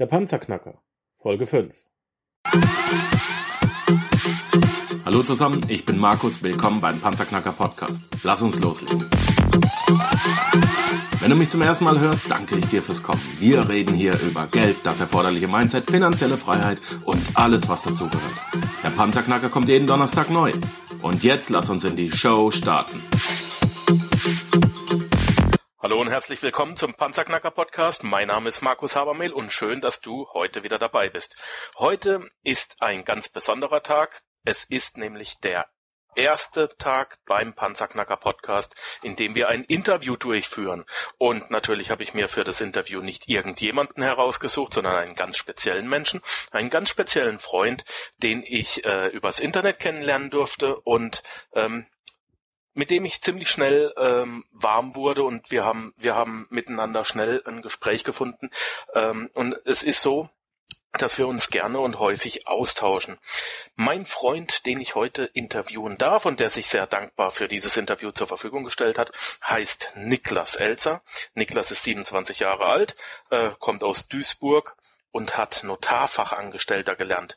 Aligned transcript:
Der 0.00 0.06
Panzerknacker, 0.06 0.82
Folge 1.18 1.46
5. 1.46 1.72
Hallo 5.04 5.22
zusammen, 5.22 5.64
ich 5.68 5.84
bin 5.84 5.98
Markus, 5.98 6.42
willkommen 6.42 6.80
beim 6.80 6.98
Panzerknacker 6.98 7.52
Podcast. 7.52 8.02
Lass 8.24 8.42
uns 8.42 8.58
loslegen. 8.58 9.08
Wenn 11.20 11.30
du 11.30 11.36
mich 11.36 11.48
zum 11.48 11.62
ersten 11.62 11.84
Mal 11.84 12.00
hörst, 12.00 12.28
danke 12.28 12.58
ich 12.58 12.66
dir 12.66 12.82
fürs 12.82 13.04
Kommen. 13.04 13.22
Wir 13.38 13.68
reden 13.68 13.94
hier 13.94 14.18
über 14.22 14.48
Geld, 14.48 14.78
das 14.82 14.98
erforderliche 14.98 15.46
Mindset, 15.46 15.88
finanzielle 15.88 16.38
Freiheit 16.38 16.80
und 17.04 17.22
alles, 17.34 17.68
was 17.68 17.84
dazugehört. 17.84 18.34
Der 18.82 18.90
Panzerknacker 18.90 19.48
kommt 19.48 19.68
jeden 19.68 19.86
Donnerstag 19.86 20.28
neu. 20.28 20.50
Und 21.02 21.22
jetzt 21.22 21.50
lass 21.50 21.70
uns 21.70 21.84
in 21.84 21.94
die 21.94 22.10
Show 22.10 22.50
starten. 22.50 23.00
Hallo 25.94 26.02
und 26.02 26.10
herzlich 26.10 26.42
willkommen 26.42 26.74
zum 26.74 26.94
Panzerknacker 26.94 27.52
Podcast. 27.52 28.02
Mein 28.02 28.26
Name 28.26 28.48
ist 28.48 28.62
Markus 28.62 28.96
Habermehl 28.96 29.32
und 29.32 29.52
schön, 29.52 29.80
dass 29.80 30.00
du 30.00 30.26
heute 30.32 30.64
wieder 30.64 30.76
dabei 30.76 31.08
bist. 31.08 31.36
Heute 31.78 32.28
ist 32.42 32.82
ein 32.82 33.04
ganz 33.04 33.28
besonderer 33.28 33.80
Tag. 33.80 34.22
Es 34.44 34.64
ist 34.64 34.98
nämlich 34.98 35.38
der 35.38 35.68
erste 36.16 36.76
Tag 36.78 37.20
beim 37.26 37.54
Panzerknacker 37.54 38.16
Podcast, 38.16 38.74
in 39.04 39.14
dem 39.14 39.36
wir 39.36 39.50
ein 39.50 39.62
Interview 39.62 40.16
durchführen. 40.16 40.84
Und 41.16 41.52
natürlich 41.52 41.90
habe 41.90 42.02
ich 42.02 42.12
mir 42.12 42.26
für 42.26 42.42
das 42.42 42.60
Interview 42.60 43.00
nicht 43.00 43.28
irgendjemanden 43.28 44.02
herausgesucht, 44.02 44.74
sondern 44.74 44.96
einen 44.96 45.14
ganz 45.14 45.36
speziellen 45.36 45.88
Menschen, 45.88 46.22
einen 46.50 46.70
ganz 46.70 46.90
speziellen 46.90 47.38
Freund, 47.38 47.84
den 48.16 48.42
ich 48.44 48.84
äh, 48.84 49.10
übers 49.10 49.38
Internet 49.38 49.78
kennenlernen 49.78 50.30
durfte 50.30 50.74
und 50.74 51.22
ähm, 51.52 51.86
mit 52.74 52.90
dem 52.90 53.04
ich 53.04 53.22
ziemlich 53.22 53.50
schnell 53.50 53.92
ähm, 53.96 54.44
warm 54.50 54.94
wurde 54.94 55.22
und 55.22 55.50
wir 55.50 55.64
haben 55.64 55.94
wir 55.96 56.14
haben 56.14 56.46
miteinander 56.50 57.04
schnell 57.04 57.42
ein 57.46 57.62
Gespräch 57.62 58.04
gefunden 58.04 58.50
ähm, 58.94 59.30
und 59.34 59.56
es 59.64 59.82
ist 59.82 60.02
so, 60.02 60.28
dass 60.98 61.18
wir 61.18 61.26
uns 61.26 61.50
gerne 61.50 61.80
und 61.80 61.98
häufig 61.98 62.46
austauschen. 62.46 63.18
Mein 63.74 64.04
Freund, 64.04 64.64
den 64.66 64.80
ich 64.80 64.94
heute 64.94 65.24
interviewen 65.24 65.98
darf 65.98 66.24
und 66.24 66.40
der 66.40 66.50
sich 66.50 66.68
sehr 66.68 66.86
dankbar 66.86 67.30
für 67.30 67.48
dieses 67.48 67.76
Interview 67.76 68.12
zur 68.12 68.28
Verfügung 68.28 68.64
gestellt 68.64 68.98
hat, 68.98 69.12
heißt 69.44 69.94
Niklas 69.96 70.54
Elzer. 70.54 71.02
Niklas 71.34 71.70
ist 71.70 71.82
27 71.82 72.40
Jahre 72.40 72.66
alt, 72.66 72.96
äh, 73.30 73.50
kommt 73.58 73.82
aus 73.82 74.08
Duisburg 74.08 74.76
und 75.10 75.36
hat 75.36 75.64
Notarfachangestellter 75.64 76.96
gelernt. 76.96 77.36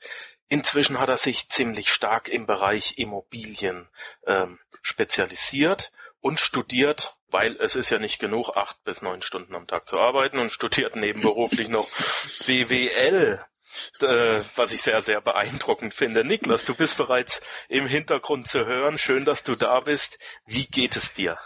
Inzwischen 0.49 0.99
hat 0.99 1.09
er 1.09 1.17
sich 1.17 1.49
ziemlich 1.49 1.89
stark 1.91 2.29
im 2.29 2.45
Bereich 2.45 2.97
Immobilien 2.97 3.89
ähm, 4.25 4.59
spezialisiert 4.87 5.91
und 6.21 6.39
studiert, 6.39 7.15
weil 7.29 7.57
es 7.57 7.75
ist 7.75 7.89
ja 7.89 7.99
nicht 7.99 8.19
genug, 8.19 8.55
acht 8.55 8.83
bis 8.83 9.01
neun 9.01 9.21
Stunden 9.21 9.53
am 9.55 9.67
Tag 9.67 9.87
zu 9.87 9.99
arbeiten 9.99 10.39
und 10.39 10.51
studiert 10.51 10.95
nebenberuflich 10.95 11.67
noch 11.67 11.87
BWL, 12.45 13.43
äh, 13.99 14.39
was 14.55 14.71
ich 14.71 14.81
sehr, 14.81 15.01
sehr 15.01 15.21
beeindruckend 15.21 15.93
finde. 15.93 16.23
Niklas, 16.23 16.65
du 16.65 16.73
bist 16.73 16.97
bereits 16.97 17.41
im 17.67 17.85
Hintergrund 17.85 18.47
zu 18.47 18.65
hören. 18.65 18.97
Schön, 18.97 19.25
dass 19.25 19.43
du 19.43 19.55
da 19.55 19.81
bist. 19.81 20.19
Wie 20.45 20.65
geht 20.65 20.95
es 20.95 21.13
dir? 21.13 21.37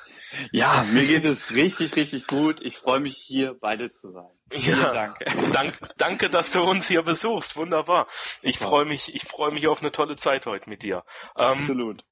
Ja, 0.51 0.85
mir 0.93 1.05
geht 1.05 1.25
es 1.25 1.51
richtig, 1.51 1.95
richtig 1.95 2.27
gut. 2.27 2.61
Ich 2.61 2.77
freue 2.77 3.01
mich 3.01 3.17
hier 3.17 3.53
beide 3.59 3.91
zu 3.91 4.09
sein. 4.09 4.29
Ja, 4.53 4.93
danke. 4.93 5.25
Dank, 5.51 5.73
danke, 5.97 6.29
dass 6.29 6.51
du 6.51 6.61
uns 6.61 6.87
hier 6.87 7.01
besuchst. 7.01 7.57
Wunderbar. 7.57 8.07
Super. 8.09 8.49
Ich 8.49 8.57
freue 8.57 8.85
mich, 8.85 9.13
ich 9.13 9.23
freue 9.23 9.51
mich 9.51 9.67
auf 9.67 9.81
eine 9.81 9.91
tolle 9.91 10.15
Zeit 10.15 10.45
heute 10.45 10.69
mit 10.69 10.83
dir. 10.83 11.03
Ähm, 11.37 11.45
Absolut. 11.45 12.05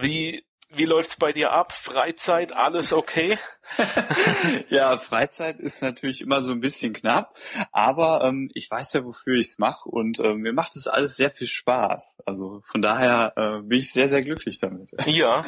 Wie, 0.00 0.44
wie 0.70 0.84
läuft's 0.84 1.16
bei 1.16 1.32
dir 1.32 1.52
ab? 1.52 1.72
Freizeit, 1.72 2.52
alles 2.52 2.92
okay? 2.92 3.38
ja, 4.68 4.98
Freizeit 4.98 5.58
ist 5.58 5.82
natürlich 5.82 6.20
immer 6.20 6.42
so 6.42 6.52
ein 6.52 6.60
bisschen 6.60 6.92
knapp, 6.92 7.36
aber 7.72 8.22
ähm, 8.24 8.50
ich 8.54 8.70
weiß 8.70 8.92
ja, 8.94 9.04
wofür 9.04 9.34
ich's 9.34 9.58
mache 9.58 9.88
und 9.88 10.18
äh, 10.18 10.34
mir 10.34 10.52
macht 10.52 10.76
es 10.76 10.88
alles 10.88 11.16
sehr 11.16 11.30
viel 11.30 11.46
Spaß. 11.46 12.18
Also 12.26 12.62
von 12.66 12.82
daher 12.82 13.32
äh, 13.36 13.62
bin 13.62 13.78
ich 13.78 13.92
sehr, 13.92 14.08
sehr 14.08 14.22
glücklich 14.22 14.58
damit. 14.58 14.90
ja. 15.06 15.44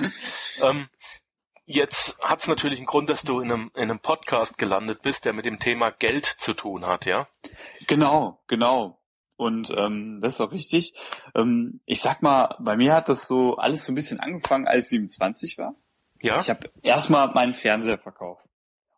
Ähm, 0.62 0.88
Jetzt 1.70 2.18
hat 2.22 2.40
es 2.40 2.48
natürlich 2.48 2.78
einen 2.78 2.86
Grund, 2.86 3.10
dass 3.10 3.24
du 3.24 3.40
in 3.40 3.52
einem, 3.52 3.70
in 3.74 3.82
einem 3.82 3.98
Podcast 3.98 4.56
gelandet 4.56 5.02
bist, 5.02 5.26
der 5.26 5.34
mit 5.34 5.44
dem 5.44 5.58
Thema 5.58 5.90
Geld 5.90 6.24
zu 6.24 6.54
tun 6.54 6.86
hat, 6.86 7.04
ja? 7.04 7.28
Genau, 7.86 8.40
genau. 8.46 8.97
Und 9.38 9.72
ähm, 9.76 10.18
das 10.20 10.34
ist 10.34 10.40
auch 10.40 10.50
richtig. 10.50 10.94
Ähm, 11.36 11.80
ich 11.86 12.00
sag 12.00 12.22
mal, 12.22 12.56
bei 12.58 12.76
mir 12.76 12.92
hat 12.92 13.08
das 13.08 13.28
so 13.28 13.54
alles 13.54 13.84
so 13.84 13.92
ein 13.92 13.94
bisschen 13.94 14.18
angefangen, 14.18 14.66
als 14.66 14.86
ich 14.86 14.90
27 14.90 15.58
war. 15.58 15.76
Ja. 16.20 16.40
Ich 16.40 16.50
habe 16.50 16.68
erstmal 16.82 17.32
meinen 17.32 17.54
Fernseher 17.54 17.98
verkauft. 17.98 18.44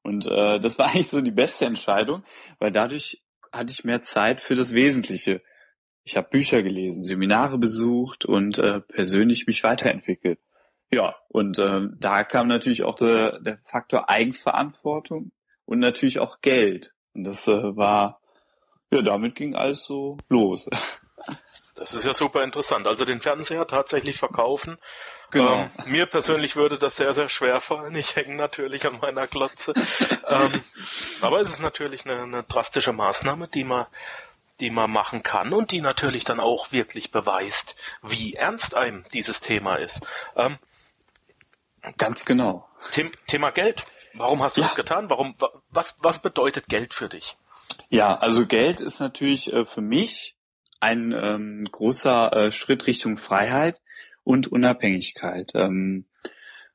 Und 0.03 0.27
äh, 0.27 0.59
das 0.59 0.78
war 0.78 0.87
eigentlich 0.91 1.09
so 1.09 1.21
die 1.21 1.31
beste 1.31 1.67
Entscheidung, 1.67 2.25
weil 2.59 2.73
dadurch 2.73 3.23
hatte 3.53 3.71
ich 3.71 3.84
mehr 3.84 4.01
Zeit 4.01 4.41
für 4.41 4.55
das 4.55 4.73
Wesentliche. 4.73 5.43
Ich 6.05 6.17
habe 6.17 6.31
Bücher 6.31 6.62
gelesen, 6.62 7.05
Seminare 7.05 7.59
besucht 7.59 8.25
und 8.25 8.59
äh, 8.59 8.81
persönlich 8.81 9.47
mich 9.47 9.62
weiterentwickelt. 9.62 10.41
Ja, 10.91 11.17
und 11.28 11.59
ähm, 11.59 11.99
da 12.01 12.25
kam 12.25 12.49
natürlich 12.49 12.84
auch 12.84 12.95
der, 12.95 13.41
der 13.41 13.59
Faktor 13.67 14.09
Eigenverantwortung 14.09 15.33
und 15.67 15.81
natürlich 15.81 16.19
auch 16.19 16.41
Geld. 16.41 16.95
Und 17.12 17.25
das 17.25 17.47
äh, 17.47 17.77
war, 17.77 18.19
ja, 18.91 19.03
damit 19.03 19.34
ging 19.34 19.55
alles 19.55 19.84
so 19.84 20.19
los. 20.28 20.69
Das 21.75 21.95
ist 21.95 22.05
ja 22.05 22.15
super 22.15 22.43
interessant. 22.43 22.87
Also 22.87 23.05
den 23.05 23.21
Fernseher 23.21 23.67
tatsächlich 23.67 24.19
verkaufen. 24.19 24.78
Genau. 25.31 25.62
Ähm, 25.62 25.71
mir 25.87 26.06
persönlich 26.06 26.56
würde 26.56 26.78
das 26.78 26.97
sehr, 26.97 27.12
sehr 27.12 27.28
schwer 27.28 27.61
fallen. 27.61 27.95
Ich 27.95 28.17
hänge 28.17 28.34
natürlich 28.34 28.87
an 28.87 28.99
meiner 29.01 29.27
Klotze. 29.27 29.75
ähm, 30.28 30.62
aber 31.23 31.41
es 31.41 31.51
ist 31.51 31.61
natürlich 31.61 32.05
eine, 32.05 32.23
eine 32.23 32.43
drastische 32.43 32.93
Maßnahme, 32.93 33.49
die 33.49 33.65
man 33.65 33.87
die 34.61 34.71
man 34.71 34.91
machen 34.91 35.22
kann 35.22 35.55
und 35.55 35.71
die 35.71 35.81
natürlich 35.81 36.25
dann 36.25 36.39
auch 36.39 36.71
wirklich 36.71 37.11
beweist, 37.11 37.77
wie 38.03 38.34
ernst 38.34 38.77
einem 38.77 39.05
dieses 39.15 39.41
Thema 39.41 39.77
ist. 39.77 40.07
Ähm, 40.37 40.59
Ganz 41.97 42.25
genau. 42.25 42.69
Thema 43.27 43.51
Geld. 43.51 43.87
Warum 44.15 44.43
hast 44.43 44.57
du 44.57 44.61
ja. 44.61 44.67
das 44.67 44.77
getan? 44.77 45.09
Warum, 45.09 45.34
was, 45.71 45.97
was 46.01 46.21
bedeutet 46.21 46.69
Geld 46.69 46.93
für 46.93 47.09
dich? 47.09 47.39
Ja, 47.88 48.16
also 48.16 48.47
Geld 48.47 48.81
ist 48.81 49.00
natürlich 49.00 49.53
äh, 49.53 49.64
für 49.66 49.81
mich 49.81 50.36
ein 50.81 51.12
ähm, 51.12 51.62
großer 51.70 52.32
äh, 52.34 52.53
Schritt 52.53 52.86
Richtung 52.86 53.16
Freiheit 53.16 53.81
und 54.25 54.50
Unabhängigkeit. 54.50 55.53
Ähm, 55.54 56.06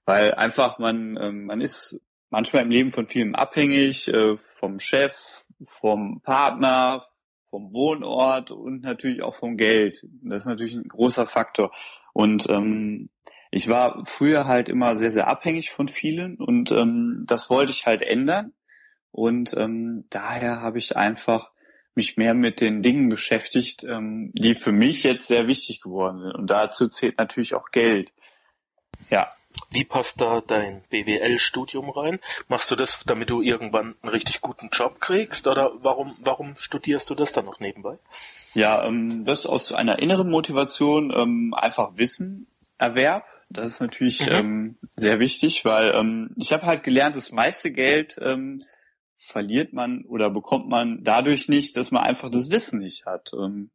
weil 0.05 0.35
einfach 0.35 0.77
man, 0.77 1.17
ähm, 1.19 1.45
man 1.45 1.61
ist 1.61 1.99
manchmal 2.29 2.63
im 2.63 2.69
Leben 2.69 2.91
von 2.91 3.07
vielem 3.07 3.35
abhängig, 3.35 4.07
äh, 4.07 4.37
vom 4.59 4.79
Chef, 4.79 5.45
vom 5.65 6.21
Partner, 6.21 7.05
vom 7.49 7.73
Wohnort 7.73 8.51
und 8.51 8.81
natürlich 8.81 9.23
auch 9.23 9.35
vom 9.35 9.57
Geld. 9.57 10.05
Das 10.23 10.43
ist 10.43 10.47
natürlich 10.47 10.75
ein 10.75 10.87
großer 10.87 11.25
Faktor. 11.25 11.71
Und 12.13 12.49
ähm, 12.49 13.09
ich 13.51 13.69
war 13.69 14.03
früher 14.05 14.45
halt 14.45 14.69
immer 14.69 14.97
sehr, 14.97 15.11
sehr 15.11 15.27
abhängig 15.27 15.71
von 15.71 15.87
vielen 15.87 16.35
und 16.35 16.71
ähm, 16.71 17.23
das 17.25 17.49
wollte 17.49 17.71
ich 17.71 17.85
halt 17.85 18.01
ändern. 18.01 18.53
Und 19.15 19.55
ähm, 19.55 20.03
daher 20.09 20.59
habe 20.59 20.77
ich 20.77 20.97
einfach 20.97 21.49
mich 21.95 22.17
mehr 22.17 22.33
mit 22.33 22.59
den 22.59 22.81
Dingen 22.81 23.07
beschäftigt, 23.07 23.85
ähm, 23.85 24.31
die 24.33 24.55
für 24.55 24.73
mich 24.73 25.03
jetzt 25.03 25.29
sehr 25.29 25.47
wichtig 25.47 25.79
geworden 25.79 26.21
sind. 26.21 26.35
Und 26.35 26.47
dazu 26.49 26.89
zählt 26.89 27.17
natürlich 27.17 27.55
auch 27.55 27.69
Geld. 27.71 28.11
Ja. 29.09 29.31
Wie 29.71 29.85
passt 29.85 30.19
da 30.19 30.41
dein 30.41 30.81
BWL-Studium 30.89 31.89
rein? 31.89 32.19
Machst 32.49 32.69
du 32.71 32.75
das, 32.75 33.05
damit 33.05 33.29
du 33.29 33.41
irgendwann 33.41 33.95
einen 34.01 34.11
richtig 34.11 34.41
guten 34.41 34.67
Job 34.69 34.99
kriegst? 34.99 35.47
Oder 35.47 35.71
warum, 35.81 36.17
warum 36.19 36.57
studierst 36.57 37.09
du 37.09 37.15
das 37.15 37.31
dann 37.31 37.45
noch 37.45 37.61
nebenbei? 37.61 37.97
Ja, 38.53 38.83
ähm, 38.83 39.23
das 39.23 39.45
aus 39.45 39.71
einer 39.71 39.99
inneren 39.99 40.29
Motivation, 40.29 41.13
ähm, 41.15 41.53
einfach 41.53 41.91
Wissen 41.95 42.47
Erwerb 42.77 43.23
das 43.49 43.67
ist 43.67 43.81
natürlich 43.81 44.25
mhm. 44.25 44.33
ähm, 44.33 44.77
sehr 44.95 45.19
wichtig, 45.19 45.65
weil 45.65 45.93
ähm, 45.95 46.31
ich 46.35 46.51
habe 46.51 46.65
halt 46.65 46.83
gelernt, 46.83 47.15
das 47.15 47.31
meiste 47.31 47.71
Geld 47.71 48.17
ähm, 48.21 48.57
verliert 49.31 49.73
man 49.73 50.05
oder 50.05 50.29
bekommt 50.29 50.67
man 50.69 51.03
dadurch 51.03 51.47
nicht, 51.47 51.77
dass 51.77 51.91
man 51.91 52.03
einfach 52.03 52.29
das 52.29 52.49
Wissen 52.51 52.79
nicht 52.79 53.05
hat. 53.05 53.31
Ähm, 53.33 53.71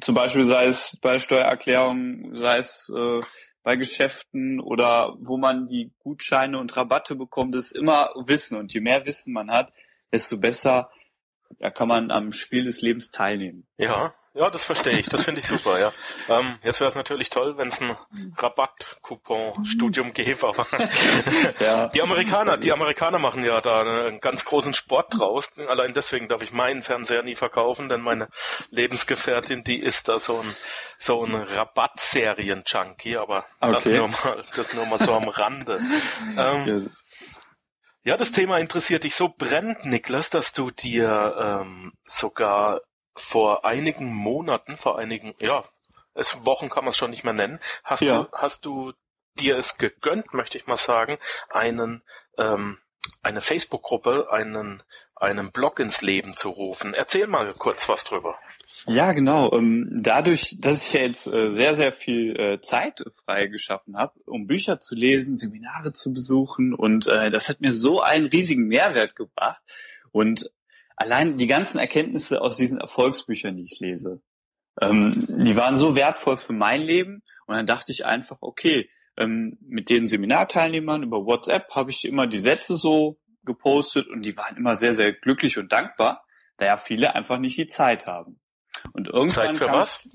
zum 0.00 0.14
Beispiel 0.14 0.44
sei 0.44 0.66
es 0.66 0.98
bei 1.00 1.18
Steuererklärungen, 1.18 2.34
sei 2.34 2.58
es 2.58 2.92
äh, 2.94 3.20
bei 3.62 3.76
Geschäften 3.76 4.60
oder 4.60 5.16
wo 5.18 5.38
man 5.38 5.66
die 5.66 5.92
Gutscheine 5.98 6.58
und 6.58 6.76
Rabatte 6.76 7.16
bekommt, 7.16 7.54
ist 7.56 7.72
immer 7.72 8.10
Wissen. 8.26 8.58
Und 8.58 8.72
je 8.72 8.80
mehr 8.80 9.06
Wissen 9.06 9.32
man 9.32 9.50
hat, 9.50 9.72
desto 10.12 10.38
besser 10.38 10.90
da 11.58 11.70
kann 11.70 11.88
man 11.88 12.10
am 12.10 12.32
Spiel 12.32 12.64
des 12.64 12.82
Lebens 12.82 13.10
teilnehmen. 13.10 13.66
Ja, 13.78 14.14
ja, 14.36 14.50
das 14.50 14.64
verstehe 14.64 14.98
ich. 14.98 15.08
Das 15.08 15.24
finde 15.24 15.40
ich 15.40 15.46
super, 15.46 15.78
ja. 15.80 15.92
Ähm, 16.28 16.58
jetzt 16.62 16.80
wäre 16.80 16.88
es 16.88 16.94
natürlich 16.94 17.30
toll, 17.30 17.56
wenn 17.56 17.68
es 17.68 17.80
ein 17.80 17.96
Rabatt-Coupon-Studium 18.36 20.12
gäbe, 20.12 20.46
aber 20.48 20.66
ja. 21.60 21.88
die 21.88 22.02
Amerikaner, 22.02 22.56
die 22.56 22.72
Amerikaner 22.72 23.18
machen 23.18 23.44
ja 23.44 23.60
da 23.60 23.80
einen 23.80 24.20
ganz 24.20 24.44
großen 24.44 24.74
Sport 24.74 25.18
draus. 25.18 25.52
Allein 25.58 25.94
deswegen 25.94 26.28
darf 26.28 26.42
ich 26.42 26.52
meinen 26.52 26.82
Fernseher 26.82 27.22
nie 27.22 27.34
verkaufen, 27.34 27.88
denn 27.88 28.02
meine 28.02 28.28
Lebensgefährtin, 28.70 29.64
die 29.64 29.80
ist 29.80 30.08
da 30.08 30.18
so 30.18 30.38
ein 30.40 30.56
so 30.98 31.24
ein 31.24 31.34
Rabattserien-Junkie, 31.34 33.16
aber 33.16 33.44
okay. 33.60 33.72
das 33.72 33.86
nur 33.86 34.08
mal, 34.08 34.44
das 34.54 34.74
nur 34.74 34.86
mal 34.86 34.98
so 34.98 35.12
am 35.12 35.28
Rande. 35.28 35.80
Ähm, 36.36 36.90
Ja, 38.06 38.16
das 38.16 38.30
Thema 38.30 38.58
interessiert 38.58 39.02
dich 39.02 39.16
so 39.16 39.28
brennend, 39.28 39.84
Niklas, 39.84 40.30
dass 40.30 40.52
du 40.52 40.70
dir 40.70 41.62
ähm, 41.62 41.92
sogar 42.04 42.80
vor 43.16 43.64
einigen 43.64 44.14
Monaten, 44.14 44.76
vor 44.76 44.98
einigen, 44.98 45.34
ja, 45.40 45.64
es 46.14 46.44
Wochen 46.46 46.68
kann 46.70 46.84
man 46.84 46.92
es 46.92 46.96
schon 46.96 47.10
nicht 47.10 47.24
mehr 47.24 47.32
nennen, 47.32 47.60
hast 47.84 48.02
Ja. 48.02 48.24
du, 48.24 48.28
hast 48.32 48.64
du 48.64 48.92
dir 49.38 49.56
es 49.56 49.76
gegönnt, 49.78 50.32
möchte 50.32 50.56
ich 50.58 50.66
mal 50.66 50.76
sagen, 50.78 51.18
einen 51.50 52.02
ähm, 52.38 52.78
eine 53.22 53.40
Facebook-Gruppe, 53.40 54.28
einen 54.30 54.82
einen 55.14 55.52
Blog 55.52 55.78
ins 55.78 56.02
Leben 56.02 56.36
zu 56.36 56.50
rufen. 56.50 56.92
Erzähl 56.94 57.26
mal 57.26 57.52
kurz 57.54 57.88
was 57.88 58.04
drüber. 58.04 58.38
Ja, 58.86 59.12
genau. 59.12 59.52
Ähm, 59.52 59.88
dadurch, 60.02 60.56
dass 60.60 60.88
ich 60.88 60.94
ja 60.94 61.06
jetzt 61.06 61.26
äh, 61.26 61.52
sehr, 61.54 61.74
sehr 61.76 61.92
viel 61.92 62.38
äh, 62.38 62.60
Zeit 62.60 63.04
frei 63.24 63.46
geschaffen 63.46 63.96
habe, 63.96 64.18
um 64.26 64.46
Bücher 64.46 64.80
zu 64.80 64.94
lesen, 64.94 65.36
Seminare 65.38 65.92
zu 65.92 66.12
besuchen 66.12 66.74
und 66.74 67.06
äh, 67.06 67.30
das 67.30 67.48
hat 67.48 67.60
mir 67.60 67.72
so 67.72 68.00
einen 68.00 68.26
riesigen 68.26 68.66
Mehrwert 68.66 69.14
gebracht 69.16 69.62
und 70.12 70.50
allein 70.96 71.36
die 71.36 71.46
ganzen 71.46 71.78
Erkenntnisse 71.78 72.40
aus 72.40 72.56
diesen 72.56 72.78
Erfolgsbüchern, 72.78 73.56
die 73.56 73.64
ich 73.64 73.78
lese, 73.80 74.22
ähm, 74.80 75.10
die 75.44 75.56
waren 75.56 75.76
so 75.76 75.94
wertvoll 75.94 76.36
für 76.36 76.52
mein 76.52 76.82
Leben 76.82 77.22
und 77.46 77.54
dann 77.54 77.66
dachte 77.66 77.92
ich 77.92 78.04
einfach, 78.04 78.38
okay, 78.40 78.90
ähm, 79.16 79.58
mit 79.60 79.88
den 79.88 80.06
Seminarteilnehmern 80.06 81.02
über 81.02 81.24
WhatsApp 81.24 81.70
habe 81.70 81.90
ich 81.90 82.04
immer 82.04 82.26
die 82.26 82.38
Sätze 82.38 82.76
so 82.76 83.18
gepostet 83.44 84.08
und 84.08 84.22
die 84.22 84.36
waren 84.36 84.56
immer 84.56 84.76
sehr, 84.76 84.92
sehr 84.92 85.12
glücklich 85.12 85.58
und 85.58 85.72
dankbar, 85.72 86.24
da 86.58 86.66
ja 86.66 86.76
viele 86.76 87.14
einfach 87.14 87.38
nicht 87.38 87.56
die 87.56 87.68
Zeit 87.68 88.06
haben. 88.06 88.40
Und 88.92 89.08
irgendwann 89.08 89.30
Zeit 89.30 89.56
für 89.56 89.72
was? 89.72 90.10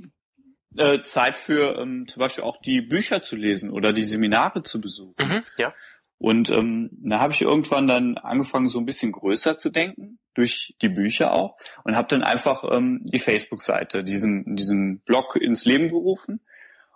Äh, 0.77 1.01
Zeit 1.01 1.37
für 1.37 1.77
ähm, 1.79 2.07
zum 2.07 2.19
Beispiel 2.21 2.43
auch 2.43 2.57
die 2.61 2.81
Bücher 2.81 3.23
zu 3.23 3.35
lesen 3.35 3.71
oder 3.71 3.91
die 3.91 4.03
Seminare 4.03 4.63
zu 4.63 4.79
besuchen. 4.79 5.15
Mhm, 5.17 5.43
ja. 5.57 5.73
Und 6.21 6.51
ähm, 6.51 6.91
da 7.01 7.19
habe 7.19 7.33
ich 7.33 7.41
irgendwann 7.41 7.87
dann 7.87 8.17
angefangen, 8.19 8.67
so 8.69 8.77
ein 8.79 8.85
bisschen 8.85 9.11
größer 9.11 9.57
zu 9.57 9.71
denken, 9.71 10.19
durch 10.35 10.75
die 10.79 10.89
Bücher 10.89 11.33
auch, 11.33 11.57
und 11.83 11.95
habe 11.95 12.07
dann 12.09 12.21
einfach 12.21 12.63
ähm, 12.71 13.03
die 13.05 13.17
Facebook-Seite, 13.17 14.03
diesen, 14.03 14.55
diesen 14.55 14.99
Blog 14.99 15.35
ins 15.35 15.65
Leben 15.65 15.87
gerufen. 15.89 16.39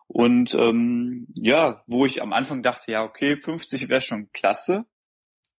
Und 0.06 0.54
ähm, 0.54 1.25
ja, 1.39 1.81
wo 1.88 2.06
ich 2.06 2.22
am 2.22 2.33
Anfang 2.33 2.62
dachte, 2.62 2.92
ja, 2.92 3.04
okay, 3.04 3.36
50 3.36 3.89
wäre 3.89 4.01
schon 4.01 4.30
klasse. 4.31 4.86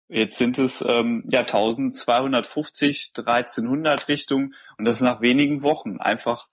Jetzt 0.08 0.38
sind 0.38 0.58
es 0.60 0.84
ähm, 0.86 1.24
ja 1.28 1.40
1250, 1.40 3.12
1300 3.16 4.06
Richtung 4.06 4.54
und 4.78 4.84
das 4.84 5.00
nach 5.00 5.20
wenigen 5.20 5.64
Wochen. 5.64 5.96
Einfach, 5.98 6.46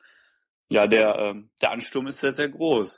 ja, 0.71 0.87
der, 0.87 1.19
ähm, 1.19 1.51
der 1.61 1.69
Ansturm 1.71 2.07
ist 2.07 2.21
sehr, 2.21 2.33
sehr 2.33 2.49
groß. 2.49 2.97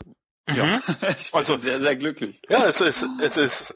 Ja, 0.55 0.65
Mhm. 0.65 0.81
ich 1.19 1.31
bin 1.31 1.39
Also- 1.39 1.57
sehr, 1.57 1.81
sehr 1.81 1.97
glücklich. 1.97 2.41
Ja, 2.47 2.65
es 2.65 2.79
ist, 2.79 3.05
es 3.21 3.35
ist 3.35 3.75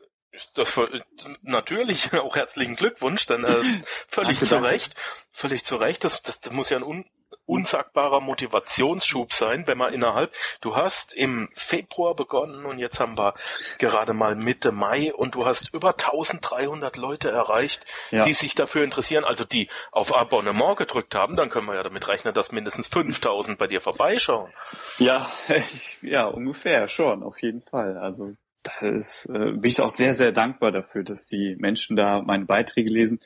natürlich 1.42 2.14
auch 2.20 2.36
herzlichen 2.36 2.76
Glückwunsch, 2.76 3.26
denn 3.26 3.44
äh, 3.44 3.56
völlig 4.08 4.40
Danke, 4.40 4.46
zu. 4.46 4.64
Recht, 4.64 4.96
völlig 5.32 5.66
zu 5.66 5.76
Recht. 5.76 6.04
Das, 6.04 6.22
das, 6.22 6.40
das 6.40 6.54
muss 6.54 6.70
ja 6.70 6.78
ein 6.78 6.84
un, 6.84 7.06
unsagbarer 7.46 8.22
Motivationsschub 8.22 9.34
sein, 9.34 9.66
wenn 9.66 9.78
man 9.78 9.94
innerhalb. 9.94 10.32
Du 10.62 10.76
hast 10.76 11.14
im 11.16 11.50
Februar 11.54 12.16
begonnen 12.16 12.66
und 12.66 12.78
jetzt 12.78 13.00
haben 13.00 13.18
wir 13.18 13.34
gerade 13.80 14.14
mal 14.14 14.36
Mitte 14.36 14.72
Mai 14.72 15.12
und 15.14 15.34
du 15.36 15.46
hast 15.46 15.74
über 15.74 15.90
1300 15.90 16.96
Leute 16.98 17.32
erreicht, 17.32 17.86
Ja. 18.12 18.24
die 18.24 18.34
sich 18.34 18.54
dafür 18.54 18.84
interessieren, 18.84 19.24
also 19.24 19.46
die 19.46 19.68
auf 19.92 20.16
Abonnement 20.16 20.78
gedrückt 20.78 21.16
haben. 21.16 21.34
Dann 21.34 21.50
können 21.50 21.66
wir 21.66 21.76
ja 21.76 21.84
damit 21.84 22.08
rechnen, 22.08 22.34
dass 22.34 22.52
mindestens 22.52 22.88
5000 22.88 23.58
bei 23.58 23.68
dir 23.68 23.82
vorbeischauen. 23.82 24.54
Ja, 25.00 25.28
ich, 25.48 25.98
ja, 26.04 26.26
ungefähr 26.26 26.88
schon, 26.88 27.24
auf 27.24 27.42
jeden 27.42 27.62
Fall. 27.64 27.98
Also 27.98 28.36
da 28.64 28.88
ist, 28.88 29.26
äh, 29.28 29.52
bin 29.54 29.66
ich 29.66 29.82
auch 29.82 29.90
sehr, 29.90 30.14
sehr 30.16 30.32
dankbar 30.32 30.72
dafür, 30.72 31.04
dass 31.04 31.26
die 31.26 31.56
Menschen 31.60 31.96
da 31.96 32.22
meine 32.22 32.46
Beiträge 32.46 32.92
lesen. 32.92 33.20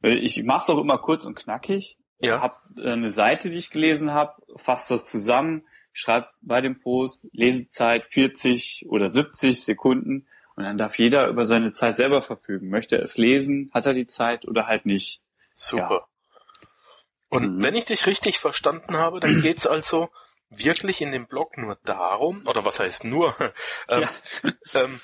Weil 0.00 0.18
Ich 0.22 0.42
mache 0.44 0.62
es 0.62 0.70
auch 0.70 0.80
immer 0.80 0.98
kurz 0.98 1.24
und 1.24 1.34
knackig. 1.34 1.98
Ja. 2.20 2.40
Hab 2.40 2.62
äh, 2.76 2.90
eine 2.92 3.10
Seite, 3.10 3.50
die 3.50 3.56
ich 3.56 3.70
gelesen 3.70 4.12
habe, 4.12 4.40
fasse 4.56 4.94
das 4.94 5.06
zusammen, 5.06 5.66
schreibe 5.92 6.28
bei 6.40 6.60
dem 6.60 6.78
Post 6.78 7.30
Lesezeit 7.32 8.06
40 8.06 8.86
oder 8.88 9.10
70 9.10 9.64
Sekunden 9.64 10.26
und 10.54 10.64
dann 10.64 10.78
darf 10.78 10.98
jeder 10.98 11.28
über 11.28 11.44
seine 11.44 11.72
Zeit 11.72 11.96
selber 11.96 12.22
verfügen. 12.22 12.68
Möchte 12.68 12.96
er 12.96 13.02
es 13.02 13.18
lesen, 13.18 13.70
hat 13.74 13.86
er 13.86 13.94
die 13.94 14.06
Zeit 14.06 14.46
oder 14.46 14.66
halt 14.66 14.86
nicht. 14.86 15.20
Super. 15.54 16.06
Und 17.28 17.56
Mhm. 17.56 17.62
wenn 17.62 17.74
ich 17.74 17.84
dich 17.86 18.06
richtig 18.06 18.38
verstanden 18.38 18.96
habe, 18.96 19.20
dann 19.20 19.30
geht's 19.42 19.66
also 19.66 20.08
wirklich 20.50 21.00
in 21.00 21.12
dem 21.12 21.26
Blog 21.26 21.58
nur 21.58 21.76
darum, 21.84 22.46
oder 22.46 22.64
was 22.64 22.78
heißt 22.78 23.04
nur, 23.04 23.36
ähm, 23.88 24.08
ähm, 24.74 25.00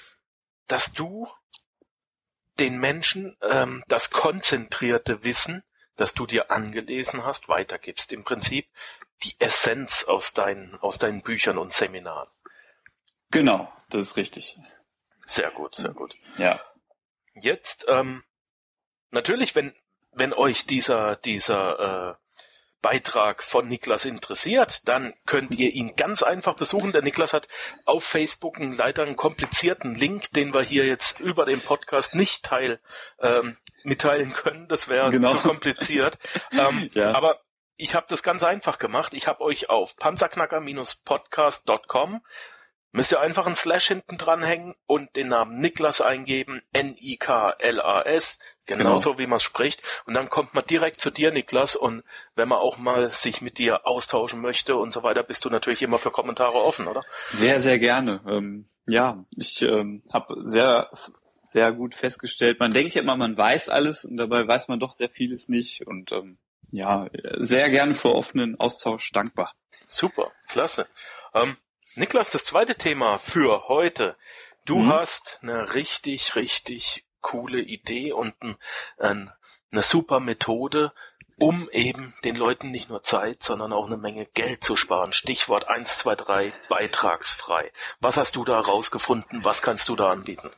dass 0.66 0.92
du 0.92 1.28
den 2.58 2.78
Menschen 2.78 3.36
ähm, 3.42 3.82
das 3.88 4.10
konzentrierte 4.10 5.24
Wissen, 5.24 5.64
das 5.96 6.14
du 6.14 6.26
dir 6.26 6.50
angelesen 6.50 7.24
hast, 7.24 7.48
weitergibst. 7.48 8.12
Im 8.12 8.24
Prinzip 8.24 8.68
die 9.24 9.34
Essenz 9.38 10.04
aus 10.04 10.32
deinen, 10.32 10.76
aus 10.78 10.98
deinen 10.98 11.22
Büchern 11.22 11.58
und 11.58 11.72
Seminaren. 11.72 12.28
Genau, 13.30 13.72
das 13.88 14.02
ist 14.02 14.16
richtig. 14.16 14.56
Sehr 15.24 15.50
gut, 15.50 15.74
sehr 15.74 15.92
gut. 15.92 16.14
Ja. 16.36 16.60
Jetzt, 17.34 17.86
ähm, 17.88 18.24
natürlich, 19.10 19.54
wenn, 19.54 19.74
wenn 20.12 20.32
euch 20.32 20.66
dieser, 20.66 21.16
dieser 21.16 22.10
äh, 22.10 22.21
Beitrag 22.82 23.42
von 23.42 23.66
Niklas 23.68 24.04
interessiert, 24.04 24.86
dann 24.88 25.14
könnt 25.24 25.52
ihr 25.52 25.70
ihn 25.70 25.96
ganz 25.96 26.22
einfach 26.22 26.54
besuchen. 26.54 26.92
Der 26.92 27.00
Niklas 27.02 27.32
hat 27.32 27.48
auf 27.86 28.04
Facebook 28.04 28.58
einen 28.58 28.72
leider 28.72 29.04
einen 29.04 29.16
komplizierten 29.16 29.94
Link, 29.94 30.30
den 30.32 30.52
wir 30.52 30.62
hier 30.62 30.84
jetzt 30.84 31.20
über 31.20 31.46
den 31.46 31.62
Podcast 31.62 32.14
nicht 32.14 32.44
teil, 32.44 32.78
ähm, 33.20 33.56
mitteilen 33.84 34.34
können. 34.34 34.68
Das 34.68 34.88
wäre 34.88 35.08
Genau. 35.10 35.30
zu 35.30 35.38
kompliziert. 35.38 36.18
ähm, 36.50 36.90
Ja. 36.94 37.14
Aber 37.14 37.40
ich 37.76 37.94
habe 37.94 38.06
das 38.08 38.22
ganz 38.22 38.42
einfach 38.42 38.78
gemacht. 38.78 39.14
Ich 39.14 39.26
habe 39.28 39.40
euch 39.40 39.70
auf 39.70 39.96
panzerknacker-podcast.com 39.96 42.20
müsst 42.94 43.10
ihr 43.12 43.20
einfach 43.20 43.46
einen 43.46 43.56
Slash 43.56 43.88
hinten 43.88 44.18
dranhängen 44.18 44.74
und 44.86 45.16
den 45.16 45.28
Namen 45.28 45.58
Niklas 45.60 46.02
eingeben, 46.02 46.60
N-I-K-L-A-S, 46.72 48.38
genauso 48.66 49.18
wie 49.18 49.26
man 49.26 49.40
spricht. 49.40 49.82
Und 50.06 50.14
dann 50.14 50.30
kommt 50.30 50.54
man 50.54 50.64
direkt 50.64 51.00
zu 51.00 51.10
dir, 51.10 51.30
Niklas. 51.32 51.76
Und 51.76 52.04
wenn 52.34 52.48
man 52.48 52.58
auch 52.58 52.78
mal 52.78 53.10
sich 53.10 53.40
mit 53.42 53.58
dir 53.58 53.86
austauschen 53.86 54.40
möchte 54.40 54.76
und 54.76 54.92
so 54.92 55.02
weiter, 55.02 55.22
bist 55.22 55.44
du 55.44 55.50
natürlich 55.50 55.82
immer 55.82 55.98
für 55.98 56.10
Kommentare 56.10 56.54
offen, 56.58 56.88
oder? 56.88 57.02
Sehr, 57.28 57.60
sehr 57.60 57.78
gerne. 57.78 58.20
Ähm, 58.28 58.68
ja, 58.86 59.24
ich 59.36 59.62
ähm, 59.62 60.02
habe 60.12 60.42
sehr, 60.44 60.90
sehr 61.44 61.72
gut 61.72 61.94
festgestellt, 61.94 62.60
man 62.60 62.72
denkt 62.72 62.94
ja 62.94 63.02
immer, 63.02 63.16
man 63.16 63.36
weiß 63.36 63.68
alles 63.68 64.04
und 64.04 64.16
dabei 64.16 64.46
weiß 64.46 64.68
man 64.68 64.80
doch 64.80 64.92
sehr 64.92 65.08
vieles 65.10 65.48
nicht. 65.48 65.86
Und 65.86 66.12
ähm, 66.12 66.38
ja, 66.70 67.08
sehr 67.36 67.70
gerne 67.70 67.94
für 67.94 68.14
offenen 68.14 68.58
Austausch 68.58 69.12
dankbar. 69.12 69.54
Super, 69.88 70.32
klasse. 70.48 70.86
Ähm, 71.34 71.56
Niklas, 71.94 72.30
das 72.30 72.44
zweite 72.44 72.74
Thema 72.74 73.18
für 73.18 73.68
heute. 73.68 74.16
Du 74.64 74.78
Mhm. 74.78 74.88
hast 74.88 75.40
eine 75.42 75.74
richtig, 75.74 76.36
richtig 76.36 77.04
coole 77.22 77.60
Idee 77.60 78.12
und 78.12 78.34
ein, 78.42 78.56
ein, 78.98 79.32
eine 79.70 79.82
super 79.82 80.20
Methode, 80.20 80.92
um 81.38 81.68
eben 81.70 82.14
den 82.24 82.36
Leuten 82.36 82.70
nicht 82.70 82.88
nur 82.88 83.02
Zeit, 83.02 83.42
sondern 83.42 83.72
auch 83.72 83.86
eine 83.86 83.96
Menge 83.96 84.26
Geld 84.26 84.62
zu 84.62 84.76
sparen. 84.76 85.12
Stichwort 85.12 85.68
1, 85.68 85.98
2, 85.98 86.14
3, 86.14 86.52
beitragsfrei. 86.68 87.72
Was 88.00 88.16
hast 88.16 88.36
du 88.36 88.44
da 88.44 88.60
rausgefunden? 88.60 89.44
Was 89.44 89.62
kannst 89.62 89.88
du 89.88 89.96
da 89.96 90.10
anbieten? 90.10 90.50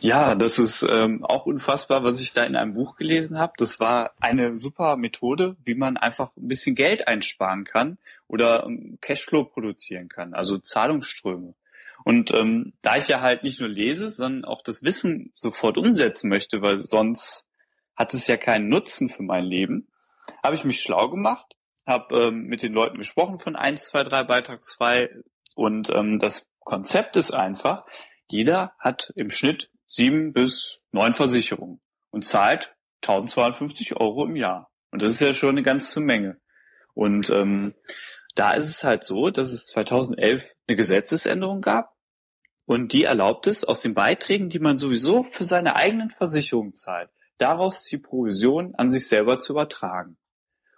Ja, 0.00 0.34
das 0.34 0.58
ist 0.58 0.82
ähm, 0.82 1.24
auch 1.24 1.46
unfassbar, 1.46 2.04
was 2.04 2.20
ich 2.20 2.32
da 2.32 2.44
in 2.44 2.56
einem 2.56 2.74
Buch 2.74 2.96
gelesen 2.96 3.38
habe. 3.38 3.54
Das 3.56 3.80
war 3.80 4.12
eine 4.20 4.54
super 4.54 4.96
Methode, 4.96 5.56
wie 5.64 5.74
man 5.74 5.96
einfach 5.96 6.30
ein 6.36 6.48
bisschen 6.48 6.74
Geld 6.74 7.08
einsparen 7.08 7.64
kann 7.64 7.98
oder 8.28 8.64
ähm, 8.66 8.98
Cashflow 9.00 9.44
produzieren 9.44 10.08
kann, 10.08 10.34
also 10.34 10.58
Zahlungsströme. 10.58 11.54
Und 12.04 12.32
ähm, 12.32 12.72
da 12.82 12.96
ich 12.96 13.08
ja 13.08 13.20
halt 13.20 13.44
nicht 13.44 13.60
nur 13.60 13.68
lese, 13.68 14.10
sondern 14.10 14.44
auch 14.44 14.62
das 14.62 14.82
Wissen 14.82 15.30
sofort 15.32 15.78
umsetzen 15.78 16.28
möchte, 16.28 16.62
weil 16.62 16.80
sonst 16.80 17.46
hat 17.96 18.14
es 18.14 18.26
ja 18.26 18.36
keinen 18.36 18.68
Nutzen 18.68 19.08
für 19.08 19.22
mein 19.22 19.44
Leben, 19.44 19.88
habe 20.42 20.54
ich 20.54 20.64
mich 20.64 20.80
schlau 20.80 21.08
gemacht, 21.08 21.56
habe 21.86 22.28
ähm, 22.28 22.44
mit 22.44 22.62
den 22.62 22.72
Leuten 22.72 22.98
gesprochen 22.98 23.38
von 23.38 23.56
1, 23.56 23.86
2, 23.86 24.04
3 24.04 24.24
beitragsfrei 24.24 25.10
und 25.54 25.90
ähm, 25.90 26.18
das 26.18 26.48
Konzept 26.60 27.16
ist 27.16 27.32
einfach, 27.32 27.84
jeder 28.28 28.72
hat 28.78 29.12
im 29.16 29.30
Schnitt 29.30 29.70
sieben 29.86 30.32
bis 30.32 30.80
neun 30.90 31.14
Versicherungen 31.14 31.80
und 32.10 32.24
zahlt 32.24 32.74
1250 33.02 33.96
Euro 33.96 34.24
im 34.24 34.36
Jahr. 34.36 34.70
Und 34.90 35.02
das 35.02 35.12
ist 35.12 35.20
ja 35.20 35.34
schon 35.34 35.50
eine 35.50 35.62
ganze 35.62 36.00
Menge. 36.00 36.40
Und 36.94 37.30
ähm, 37.30 37.74
da 38.34 38.52
ist 38.52 38.68
es 38.68 38.84
halt 38.84 39.04
so, 39.04 39.30
dass 39.30 39.52
es 39.52 39.66
2011 39.66 40.50
eine 40.66 40.76
Gesetzesänderung 40.76 41.60
gab 41.60 41.94
und 42.64 42.92
die 42.92 43.04
erlaubt 43.04 43.46
es, 43.46 43.64
aus 43.64 43.80
den 43.80 43.94
Beiträgen, 43.94 44.48
die 44.48 44.60
man 44.60 44.78
sowieso 44.78 45.24
für 45.24 45.44
seine 45.44 45.76
eigenen 45.76 46.10
Versicherungen 46.10 46.74
zahlt, 46.74 47.10
daraus 47.38 47.84
die 47.84 47.98
Provision 47.98 48.74
an 48.76 48.90
sich 48.90 49.08
selber 49.08 49.38
zu 49.40 49.52
übertragen. 49.52 50.16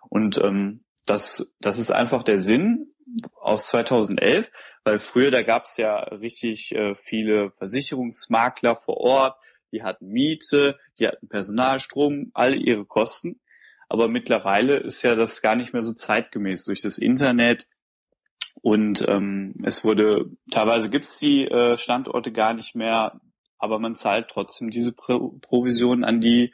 Und 0.09 0.39
ähm, 0.39 0.85
das, 1.07 1.53
das 1.61 1.79
ist 1.79 1.91
einfach 1.91 2.23
der 2.23 2.39
Sinn 2.39 2.95
aus 3.41 3.67
2011, 3.67 4.51
weil 4.85 4.99
früher, 4.99 5.31
da 5.31 5.43
gab 5.43 5.65
es 5.65 5.77
ja 5.77 5.99
richtig 5.99 6.75
äh, 6.75 6.95
viele 7.05 7.53
Versicherungsmakler 7.59 8.77
vor 8.77 8.97
Ort, 8.97 9.39
die 9.73 9.83
hatten 9.83 10.07
Miete, 10.07 10.79
die 10.99 11.07
hatten 11.07 11.29
Personalstrom, 11.29 12.31
alle 12.33 12.57
ihre 12.57 12.87
Kosten. 12.87 13.41
Aber 13.89 14.09
mittlerweile 14.09 14.77
ist 14.77 15.03
ja 15.03 15.15
das 15.15 15.43
gar 15.43 15.57
nicht 15.57 15.73
mehr 15.73 15.83
so 15.83 15.93
zeitgemäß 15.93 16.65
durch 16.65 16.83
das 16.83 16.99
Internet. 16.99 17.67
Und 18.63 19.05
ähm, 19.09 19.55
es 19.63 19.85
wurde, 19.85 20.31
teilweise 20.51 20.91
gibt's 20.91 21.19
die 21.19 21.47
äh, 21.47 21.77
Standorte 21.79 22.33
gar 22.33 22.55
nicht 22.55 22.75
mehr, 22.75 23.21
aber 23.59 23.79
man 23.79 23.95
zahlt 23.95 24.29
trotzdem 24.29 24.71
diese 24.71 24.93
Pro 24.93 25.39
Provision 25.41 26.05
an 26.05 26.21
die 26.21 26.53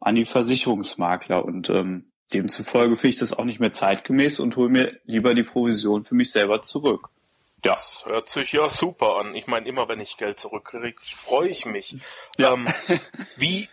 an 0.00 0.14
die 0.14 0.24
Versicherungsmakler. 0.24 1.44
Und 1.44 1.68
ähm, 1.70 2.10
demzufolge 2.32 2.96
finde 2.96 3.14
ich 3.14 3.18
das 3.18 3.32
auch 3.32 3.44
nicht 3.44 3.60
mehr 3.60 3.72
zeitgemäß 3.72 4.40
und 4.40 4.56
hole 4.56 4.70
mir 4.70 4.98
lieber 5.04 5.34
die 5.34 5.42
Provision 5.42 6.04
für 6.04 6.14
mich 6.14 6.30
selber 6.30 6.62
zurück. 6.62 7.10
Ja. 7.64 7.72
Das 7.72 8.04
hört 8.06 8.28
sich 8.30 8.52
ja 8.52 8.68
super 8.68 9.16
an. 9.18 9.34
Ich 9.34 9.46
meine, 9.46 9.68
immer 9.68 9.88
wenn 9.88 10.00
ich 10.00 10.16
Geld 10.16 10.40
zurückkriege, 10.40 10.96
freue 11.02 11.48
ich 11.48 11.66
mich. 11.66 11.96
Ja. 12.38 12.54
Ähm, 12.54 12.66
wie 13.36 13.68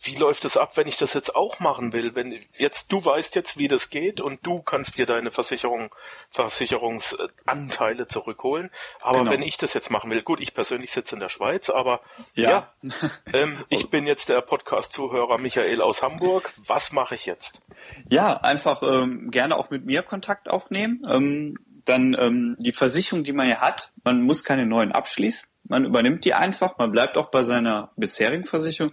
wie 0.00 0.14
läuft 0.14 0.44
es 0.44 0.56
ab, 0.56 0.76
wenn 0.76 0.86
ich 0.86 0.96
das 0.96 1.14
jetzt 1.14 1.34
auch 1.34 1.58
machen 1.58 1.92
will? 1.92 2.14
Wenn 2.14 2.36
jetzt 2.58 2.92
du 2.92 3.04
weißt 3.04 3.34
jetzt, 3.34 3.58
wie 3.58 3.68
das 3.68 3.90
geht 3.90 4.20
und 4.20 4.46
du 4.46 4.60
kannst 4.60 4.98
dir 4.98 5.06
deine 5.06 5.30
Versicherung, 5.30 5.94
Versicherungsanteile 6.30 8.06
zurückholen. 8.06 8.70
Aber 9.00 9.20
genau. 9.20 9.30
wenn 9.30 9.42
ich 9.42 9.56
das 9.56 9.74
jetzt 9.74 9.90
machen 9.90 10.10
will, 10.10 10.22
gut, 10.22 10.40
ich 10.40 10.54
persönlich 10.54 10.92
sitze 10.92 11.16
in 11.16 11.20
der 11.20 11.28
Schweiz, 11.28 11.70
aber 11.70 12.02
ja, 12.34 12.70
ja 12.82 12.90
ähm, 13.32 13.64
ich 13.68 13.88
bin 13.90 14.06
jetzt 14.06 14.28
der 14.28 14.42
Podcast-Zuhörer 14.42 15.38
Michael 15.38 15.80
aus 15.80 16.02
Hamburg. 16.02 16.52
Was 16.66 16.92
mache 16.92 17.14
ich 17.14 17.26
jetzt? 17.26 17.62
Ja, 18.10 18.36
einfach 18.36 18.82
ähm, 18.82 19.30
gerne 19.30 19.56
auch 19.56 19.70
mit 19.70 19.86
mir 19.86 20.02
Kontakt 20.02 20.48
aufnehmen. 20.48 21.06
Ähm, 21.08 21.56
dann 21.86 22.16
ähm, 22.18 22.56
die 22.58 22.72
Versicherung, 22.72 23.24
die 23.24 23.32
man 23.32 23.48
ja 23.48 23.60
hat, 23.60 23.92
man 24.04 24.20
muss 24.22 24.44
keine 24.44 24.66
neuen 24.66 24.92
abschließen. 24.92 25.48
Man 25.64 25.84
übernimmt 25.84 26.24
die 26.24 26.34
einfach, 26.34 26.78
man 26.78 26.92
bleibt 26.92 27.16
auch 27.16 27.30
bei 27.30 27.42
seiner 27.42 27.92
bisherigen 27.96 28.44
Versicherung 28.44 28.92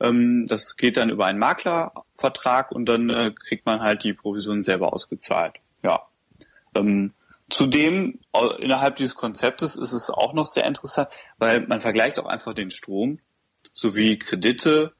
ähm, 0.00 0.46
das 0.46 0.76
geht 0.76 0.96
dann 0.96 1.10
über 1.10 1.26
einen 1.26 1.38
Maklervertrag 1.38 2.72
und 2.72 2.86
dann 2.86 3.10
äh, 3.10 3.32
kriegt 3.32 3.66
man 3.66 3.80
halt 3.80 4.04
die 4.04 4.12
Provision 4.12 4.62
selber 4.62 4.92
ausgezahlt. 4.92 5.54
Ja. 5.82 6.02
Ähm, 6.74 7.12
zudem 7.48 8.18
innerhalb 8.58 8.96
dieses 8.96 9.14
Konzeptes 9.14 9.76
ist 9.76 9.92
es 9.92 10.10
auch 10.10 10.32
noch 10.34 10.46
sehr 10.46 10.64
interessant, 10.64 11.08
weil 11.38 11.66
man 11.66 11.80
vergleicht 11.80 12.18
auch 12.18 12.26
einfach 12.26 12.54
den 12.54 12.70
Strom 12.70 13.18
sowie 13.72 14.18
Kredite, 14.18 14.92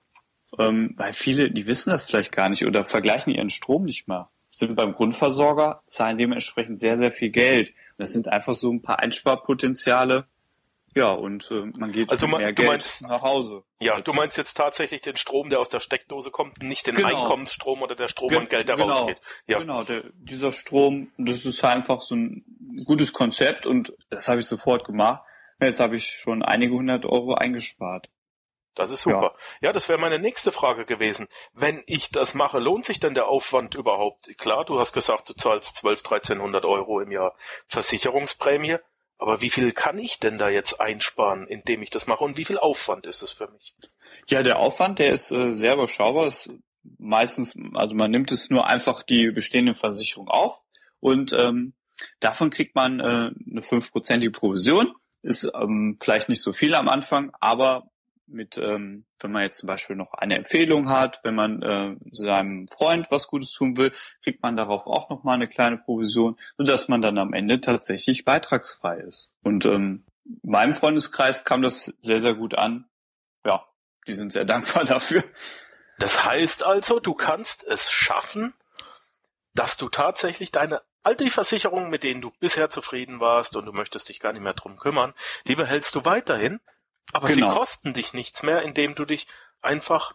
ähm, 0.59 0.95
weil 0.97 1.13
viele, 1.13 1.51
die 1.51 1.67
wissen 1.67 1.91
das 1.91 2.05
vielleicht 2.05 2.33
gar 2.33 2.49
nicht 2.49 2.67
oder 2.67 2.85
vergleichen 2.85 3.33
ihren 3.33 3.51
Strom 3.51 3.85
nicht 3.85 4.09
mal. 4.09 4.29
Sind 4.51 4.77
beim 4.77 4.93
Grundversorger, 4.93 5.83
zahlen 5.89 6.17
dementsprechend 6.17 6.79
sehr, 6.79 6.97
sehr 6.97 7.11
viel 7.11 7.31
Geld. 7.31 7.73
Das 7.99 8.13
sind 8.13 8.29
einfach 8.29 8.55
so 8.55 8.73
ein 8.73 8.83
paar 8.83 9.01
Einsparpotenziale, 9.01 10.27
ja, 10.95 11.11
und 11.13 11.51
äh, 11.51 11.65
man 11.77 11.93
geht 11.93 12.11
also, 12.11 12.27
mit 12.27 12.39
mehr 12.39 12.49
du 12.49 12.55
Geld 12.55 12.69
meinst, 12.69 13.03
nach 13.03 13.23
Hause. 13.23 13.65
Ja, 13.81 14.01
du 14.01 14.13
meinst 14.13 14.37
jetzt 14.37 14.55
tatsächlich 14.55 15.01
den 15.03 15.17
Strom, 15.17 15.51
der 15.51 15.61
aus 15.61 15.69
der 15.69 15.81
Steckdose 15.81 16.31
kommt, 16.31 16.63
nicht 16.63 16.87
den 16.87 16.95
Genau. 16.95 17.09
Einkommensstrom 17.23 17.83
oder 17.83 17.95
der 17.97 18.09
Strom 18.09 18.29
Ge- 18.31 18.39
an 18.39 18.49
Geld, 18.49 18.69
der 18.69 18.77
genau. 18.77 18.93
rausgeht. 18.93 19.21
Ja. 19.47 19.59
Genau, 19.59 19.83
der, 19.85 20.05
dieser 20.15 20.53
Strom, 20.53 21.13
das 21.19 21.45
ist 21.45 21.65
einfach 21.65 22.01
so 22.01 22.15
ein 22.15 22.45
gutes 22.87 23.13
Konzept 23.13 23.67
und 23.67 23.93
das 24.11 24.29
habe 24.29 24.41
ich 24.41 24.47
sofort 24.47 24.85
gemacht. 24.85 25.23
Jetzt 25.61 25.81
habe 25.81 25.97
ich 25.97 26.07
schon 26.11 26.43
einige 26.43 26.75
hundert 26.75 27.07
Euro 27.07 27.35
eingespart. 27.35 28.09
Das 28.77 28.91
ist 28.91 29.03
super. 29.03 29.37
Ja, 29.61 29.73
das 29.73 29.89
wäre 29.89 30.01
meine 30.01 30.19
nächste 30.19 30.51
Frage 30.51 30.85
gewesen. 30.85 31.29
Wenn 31.53 31.85
ich 31.87 32.11
das 32.11 32.35
mache, 32.35 32.59
lohnt 32.59 32.85
sich 32.85 32.99
denn 32.99 33.15
der 33.15 33.29
Aufwand 33.29 33.77
überhaupt? 33.77 34.27
Klar, 34.37 34.65
du 34.65 34.81
hast 34.81 34.93
gesagt, 34.93 35.29
du 35.29 35.35
zahlst 35.35 35.77
12, 35.77 36.01
1300 36.01 36.65
Euro 36.65 37.01
im 37.01 37.13
Jahr 37.13 37.37
Versicherungsprämie. 37.69 38.79
Aber 39.25 39.41
wie 39.41 39.49
viel 39.49 39.73
kann 39.73 39.97
ich 39.97 40.19
denn 40.19 40.37
da 40.37 40.51
jetzt 40.51 40.83
einsparen, 40.83 41.47
indem 41.47 41.81
ich 41.81 41.89
das 41.89 42.07
mache? 42.07 42.23
Und 42.23 42.37
wie 42.37 42.45
viel 42.45 42.59
Aufwand 42.59 43.07
ist 43.07 43.23
es 43.23 43.33
für 43.33 43.49
mich? 43.49 43.75
Ja, 44.29 44.43
der 44.43 44.59
Aufwand, 44.59 44.99
der 44.99 45.15
ist 45.15 45.33
äh, 45.33 45.55
sehr 45.55 45.73
überschaubar. 45.73 46.27
Ist 46.27 46.51
meistens, 46.99 47.57
also 47.73 47.95
man 47.95 48.11
nimmt 48.11 48.33
es 48.33 48.51
nur 48.51 48.67
einfach 48.67 49.03
die 49.03 49.31
bestehende 49.31 49.75
Versicherung 49.75 50.29
auf 50.29 50.61
und 51.01 51.33
ähm, 51.33 51.73
davon 52.21 52.51
kriegt 52.51 52.75
man 52.75 53.01
äh, 53.01 53.31
eine 53.51 53.63
fünfprozentige 53.63 54.31
Provision. 54.31 54.95
Ist 55.23 55.51
ähm, 55.55 55.97
vielleicht 56.03 56.29
nicht 56.29 56.43
so 56.43 56.53
viel 56.53 56.75
am 56.75 56.91
Anfang, 56.91 57.33
aber 57.41 57.89
mit, 58.27 58.59
ähm, 58.59 59.05
wenn 59.21 59.33
man 59.33 59.43
jetzt 59.43 59.59
zum 59.59 59.67
Beispiel 59.67 59.97
noch 59.97 60.13
eine 60.15 60.37
Empfehlung 60.37 60.91
hat, 60.91 61.21
wenn 61.25 61.35
man 61.35 61.63
äh, 61.63 61.97
seinem 62.11 62.69
Freund 62.69 63.11
was 63.11 63.29
Gutes 63.29 63.53
tun 63.53 63.77
will, 63.77 63.93
kriegt 64.23 64.43
man 64.43 64.57
darauf 64.57 64.87
auch 64.87 65.11
noch 65.11 65.25
mal 65.25 65.35
eine 65.35 65.49
kleine 65.49 65.79
Provision, 65.79 66.37
sodass 66.57 66.89
man 66.89 67.03
dann 67.03 67.19
am 67.19 67.33
Ende 67.33 67.61
tatsächlich 67.61 68.25
beitragsfrei 68.25 68.99
ist. 68.99 69.33
Und 69.43 69.65
ähm, 69.67 70.05
in 70.25 70.51
meinem 70.51 70.75
Freundeskreis 70.75 71.45
kam 71.45 71.63
das 71.63 71.93
sehr, 72.01 72.21
sehr 72.21 72.35
gut 72.35 72.57
an. 72.57 72.87
Ja, 73.45 73.67
die 74.07 74.15
sind 74.15 74.33
sehr 74.33 74.45
dankbar 74.47 74.85
dafür. 74.85 75.23
Das 75.99 76.25
heißt 76.25 76.65
also, 76.65 77.01
du 77.01 77.15
kannst 77.15 77.65
es 77.65 77.91
schaffen, 77.91 78.55
dass 79.55 79.77
du 79.77 79.89
tatsächlich 79.89 80.51
deine 80.51 80.83
alte 81.05 81.29
Versicherung, 81.31 81.91
mit 81.91 82.03
denen 82.03 82.23
du 82.23 82.33
bisher 82.41 82.71
zufrieden 82.71 83.21
warst 83.21 83.57
und 83.57 83.67
du 83.67 83.73
möchtest 83.73 84.09
dich 84.09 84.19
gar 84.19 84.33
nicht 84.33 84.43
mehr 84.43 84.55
drum 84.55 84.79
kümmern, 84.79 85.15
die 85.47 85.55
behältst 85.55 85.95
du 85.95 86.05
weiterhin, 86.05 86.61
aber 87.13 87.29
Genau. 87.29 87.51
sie 87.51 87.57
kosten 87.59 87.95
dich 87.95 88.13
nichts 88.13 88.43
mehr, 88.43 88.63
indem 88.63 88.95
du 88.95 89.05
dich 89.05 89.27
einfach 89.63 90.15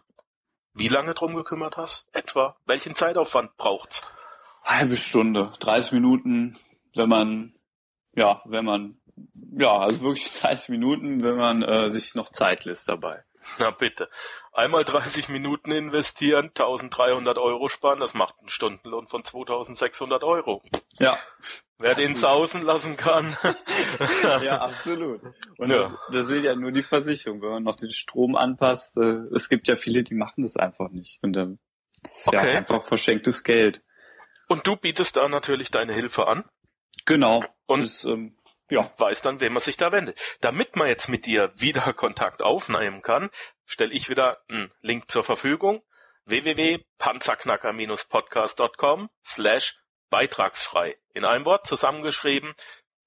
wie 0.74 0.88
lange 0.88 1.14
drum 1.14 1.34
gekümmert 1.34 1.76
hast? 1.76 2.06
Etwa? 2.12 2.56
Welchen 2.66 2.94
Zeitaufwand 2.94 3.56
braucht's? 3.56 4.08
Halbe 4.62 4.96
Stunde, 4.96 5.52
30 5.60 5.92
Minuten, 5.92 6.58
wenn 6.94 7.08
man, 7.08 7.54
ja, 8.14 8.40
wenn 8.44 8.64
man, 8.64 9.00
ja, 9.52 9.76
also 9.78 10.00
wirklich 10.00 10.30
30 10.40 10.68
Minuten, 10.68 11.22
wenn 11.22 11.36
man 11.36 11.62
äh, 11.62 11.90
sich 11.90 12.14
noch 12.14 12.28
Zeit 12.30 12.64
lässt 12.64 12.88
dabei. 12.88 13.24
Na 13.58 13.70
bitte. 13.70 14.08
Einmal 14.52 14.84
30 14.84 15.28
Minuten 15.28 15.72
investieren, 15.72 16.46
1300 16.48 17.38
Euro 17.38 17.68
sparen, 17.68 17.98
das 17.98 18.14
macht 18.14 18.38
einen 18.38 18.48
Stundenlohn 18.48 19.06
von 19.08 19.24
2600 19.24 20.22
Euro. 20.24 20.62
Ja, 20.98 21.18
Wer 21.80 21.94
den 21.94 22.14
sausen 22.14 22.62
lassen 22.62 22.96
kann. 22.96 23.36
ja, 24.42 24.60
absolut. 24.60 25.22
Und 25.58 25.70
Ja. 25.70 25.76
Das, 25.78 25.96
das 26.12 26.26
sind 26.28 26.44
ja 26.44 26.54
nur 26.54 26.72
die 26.72 26.82
Versicherung, 26.82 27.40
wenn 27.42 27.50
man 27.50 27.62
noch 27.62 27.76
den 27.76 27.90
Strom 27.90 28.36
anpasst. 28.36 28.96
Äh, 28.98 29.24
es 29.34 29.48
gibt 29.48 29.68
ja 29.68 29.76
viele, 29.76 30.02
die 30.02 30.14
machen 30.14 30.42
das 30.42 30.56
einfach 30.56 30.90
nicht. 30.90 31.18
Und 31.22 31.36
ähm, 31.36 31.58
das 32.02 32.26
ist 32.26 32.32
ja 32.32 32.40
Okay. 32.40 32.56
einfach 32.56 32.82
verschenktes 32.82 33.44
Geld. 33.44 33.82
Und 34.48 34.66
du 34.66 34.76
bietest 34.76 35.16
da 35.16 35.28
natürlich 35.28 35.70
deine 35.70 35.94
Hilfe 35.94 36.26
an 36.26 36.44
Genau. 37.06 37.44
und 37.66 37.82
das, 37.82 38.04
ähm, 38.04 38.36
ja, 38.70 38.92
weiß 38.98 39.22
dann, 39.22 39.40
wem 39.40 39.52
man 39.54 39.60
sich 39.60 39.76
da 39.76 39.90
wendet. 39.92 40.18
Damit 40.40 40.74
man 40.76 40.88
jetzt 40.88 41.08
mit 41.08 41.26
dir 41.26 41.52
wieder 41.56 41.92
Kontakt 41.92 42.42
aufnehmen 42.42 43.02
kann, 43.02 43.30
stelle 43.64 43.92
ich 43.92 44.08
wieder 44.10 44.38
einen 44.48 44.70
Link 44.80 45.10
zur 45.10 45.22
Verfügung. 45.24 45.82
www.panzerknacker-podcast.com 46.26 49.08
slash 49.24 49.76
beitragsfrei. 50.10 50.96
In 51.14 51.24
einem 51.24 51.44
Wort 51.44 51.66
zusammengeschrieben 51.66 52.54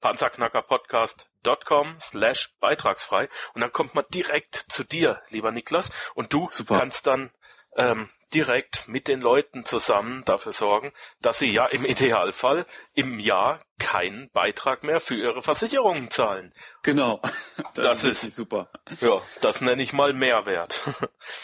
panzerknackerpodcast.com 0.01 1.97
slash 2.01 2.53
beitragsfrei 2.59 3.29
und 3.53 3.61
dann 3.61 3.71
kommt 3.71 3.95
man 3.95 4.05
direkt 4.13 4.55
zu 4.69 4.83
dir, 4.83 5.21
lieber 5.29 5.51
Niklas, 5.51 5.91
und 6.15 6.33
du 6.33 6.45
Super. 6.45 6.79
kannst 6.79 7.07
dann 7.07 7.31
ähm, 7.75 8.09
direkt 8.33 8.87
mit 8.87 9.07
den 9.07 9.19
Leuten 9.21 9.65
zusammen 9.65 10.23
dafür 10.25 10.51
sorgen, 10.51 10.91
dass 11.21 11.39
sie 11.39 11.51
ja 11.51 11.65
im 11.65 11.85
Idealfall 11.85 12.65
im 12.93 13.17
Jahr 13.17 13.61
keinen 13.79 14.29
Beitrag 14.29 14.83
mehr 14.83 14.99
für 14.99 15.15
ihre 15.15 15.41
Versicherungen 15.41 16.11
zahlen. 16.11 16.53
genau. 16.83 17.21
Das 17.75 18.03
ist- 18.03 18.17
richtig 18.23 18.35
super. 18.35 18.69
Ja, 19.01 19.21
das 19.41 19.61
nenne 19.61 19.81
ich 19.81 19.93
mal 19.93 20.13
Mehrwert. 20.13 20.81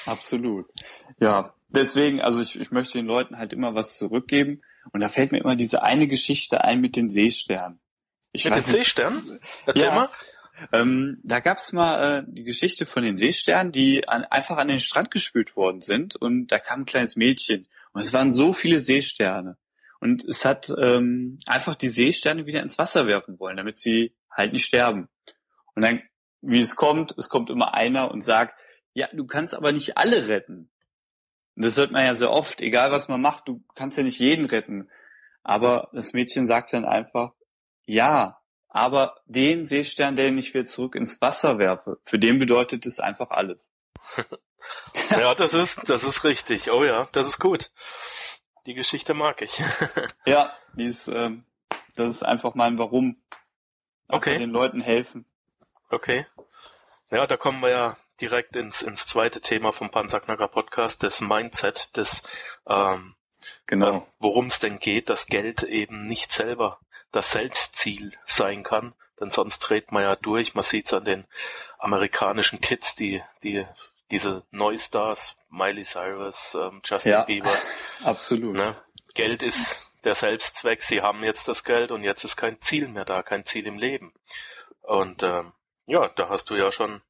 Absolut. 0.06 0.68
Ja, 1.20 1.52
deswegen, 1.70 2.22
also 2.22 2.42
ich, 2.42 2.60
ich 2.60 2.70
möchte 2.72 3.00
den 3.00 3.08
Leuten 3.08 3.38
halt 3.38 3.52
immer 3.54 3.74
was 3.74 3.98
zurückgeben. 3.98 4.62
Und 4.92 5.02
da 5.02 5.10
fällt 5.10 5.32
mir 5.32 5.40
immer 5.40 5.56
diese 5.56 5.84
eine 5.84 6.08
Geschichte 6.08 6.64
ein 6.64 6.82
mit 6.82 6.96
den 6.96 7.10
Seesternen. 7.10 7.80
Ich 8.32 8.46
Mit 8.46 8.56
den 8.56 8.62
Seesternen? 8.62 9.40
Erzähl 9.66 9.86
Ja. 9.86 9.96
mal. 9.96 10.10
Ähm, 10.74 11.20
da 11.24 11.40
gab's 11.40 11.72
mal 11.72 12.20
äh, 12.20 12.24
die 12.28 12.44
Geschichte 12.44 12.86
von 12.86 13.04
den 13.04 13.18
Seesternen, 13.18 13.72
die 13.72 14.08
an, 14.08 14.26
einfach 14.26 14.58
an 14.58 14.68
den 14.68 14.80
Strand 14.82 15.10
gespült 15.10 15.56
worden 15.56 15.80
sind 15.80 16.18
und 16.18 16.48
da 16.48 16.60
kam 16.60 16.82
ein 16.82 16.86
kleines 16.86 17.16
Mädchen 17.16 17.68
und 17.94 18.02
es 18.02 18.12
waren 18.12 18.32
so 18.32 18.52
viele 18.52 18.80
Seesterne 18.80 19.58
und 20.02 20.26
es 20.26 20.46
hat 20.46 20.74
ähm, 20.78 21.38
einfach 21.46 21.76
die 21.76 21.88
Seesterne 21.88 22.46
wieder 22.46 22.62
ins 22.62 22.78
Wasser 22.78 23.08
werfen 23.08 23.40
wollen, 23.40 23.58
damit 23.58 23.78
sie 23.78 24.14
halt 24.30 24.54
nicht 24.54 24.66
sterben. 24.66 25.08
Und 25.76 25.84
dann, 25.84 26.02
wie 26.42 26.60
es 26.60 26.76
kommt, 26.76 27.16
es 27.18 27.30
kommt 27.30 27.50
immer 27.50 27.74
einer 27.74 28.12
und 28.12 28.22
sagt, 28.22 28.60
ja, 28.94 29.08
du 29.14 29.26
kannst 29.26 29.54
aber 29.54 29.72
nicht 29.72 29.98
alle 29.98 30.28
retten. 30.28 30.70
Und 31.60 31.66
das 31.66 31.76
hört 31.76 31.92
man 31.92 32.06
ja 32.06 32.16
sehr 32.16 32.32
oft, 32.32 32.62
egal 32.62 32.90
was 32.94 33.10
man 33.10 33.20
macht, 33.20 33.50
du 33.50 33.62
kannst 33.76 33.98
ja 33.98 34.04
nicht 34.06 34.18
jeden 34.18 34.46
retten. 34.46 34.90
Aber 35.44 35.90
das 35.92 36.14
Mädchen 36.14 36.48
sagt 36.48 36.72
dann 36.72 36.86
einfach, 36.86 37.34
ja, 37.86 38.40
aber 38.70 39.20
den 39.26 39.66
Seestern, 39.66 40.16
den 40.16 40.38
ich 40.38 40.54
wieder 40.54 40.64
zurück 40.64 40.96
ins 40.96 41.20
Wasser 41.20 41.60
werfe, 41.60 42.00
für 42.06 42.18
den 42.18 42.40
bedeutet 42.40 42.86
es 42.86 43.02
einfach 43.02 43.32
alles. 43.32 43.70
Ja, 45.12 45.36
das 45.36 45.54
ist, 45.54 45.90
das 45.90 46.04
ist 46.04 46.24
richtig. 46.26 46.70
Oh 46.70 46.84
ja, 46.84 47.08
das 47.14 47.28
ist 47.28 47.40
gut. 47.40 47.72
Die 48.66 48.74
Geschichte 48.74 49.14
mag 49.14 49.42
ich. 49.42 49.62
Ja, 50.26 50.54
die 50.74 50.86
ist, 50.86 51.10
ähm, 51.10 51.44
das 51.96 52.10
ist 52.10 52.24
einfach 52.24 52.56
mein 52.56 52.78
Warum. 52.78 53.22
Einfach 54.08 54.28
Okay. 54.28 54.38
Den 54.38 54.52
Leuten 54.52 54.82
helfen. 54.82 55.26
Okay. 55.90 56.26
Ja, 57.10 57.26
da 57.26 57.36
kommen 57.38 57.62
wir 57.62 57.70
ja 57.70 57.98
direkt 58.22 58.56
ins, 58.56 58.82
ins 58.82 59.06
zweite 59.06 59.42
Thema 59.42 59.72
vom 59.72 59.90
Panzerknacker 59.90 60.48
Podcast, 60.48 61.04
das 61.04 61.22
Mindset, 61.22 61.98
das, 61.98 62.24
ähm, 62.68 63.16
Genau. 63.66 63.90
ähm, 63.98 64.02
worum 64.20 64.48
es 64.48 64.60
denn 64.60 64.80
geht, 64.80 65.10
dass 65.10 65.28
Geld 65.28 65.64
eben 65.64 66.06
nicht 66.08 66.32
selber 66.32 66.80
das 67.12 67.32
Selbstziel 67.32 68.14
sein 68.26 68.64
kann, 68.64 68.94
denn 69.20 69.30
sonst 69.30 69.60
dreht 69.60 69.92
man 69.92 70.04
ja 70.04 70.16
durch. 70.16 70.56
Man 70.56 70.64
sieht's 70.64 70.94
an 70.94 71.06
den 71.06 71.26
amerikanischen 71.78 72.60
Kids, 72.62 72.96
die, 72.96 73.24
die 73.44 73.66
diese 74.12 74.44
Neustars, 74.52 75.38
Miley 75.50 75.84
Cyrus, 75.84 76.56
ähm, 76.56 76.82
Justin 76.84 77.12
Ja. 77.12 77.24
Bieber, 77.24 77.54
Absolut. 78.04 78.56
ne? 78.56 78.76
Geld 79.14 79.44
ist 79.44 79.94
der 80.04 80.16
Selbstzweck. 80.16 80.82
Sie 80.82 81.02
haben 81.02 81.24
jetzt 81.24 81.48
das 81.48 81.64
Geld 81.64 81.92
und 81.92 82.04
jetzt 82.04 82.24
ist 82.24 82.36
kein 82.36 82.60
Ziel 82.62 82.88
mehr 82.88 83.06
da, 83.06 83.22
kein 83.24 83.46
Ziel 83.46 83.68
im 83.68 83.78
Leben. 83.78 84.14
Und 84.82 85.24
ähm, 85.24 85.54
ja, 85.86 86.08
da 86.10 86.30
hast 86.30 86.50
du 86.50 86.56
ja 86.56 86.72
schon 86.72 87.02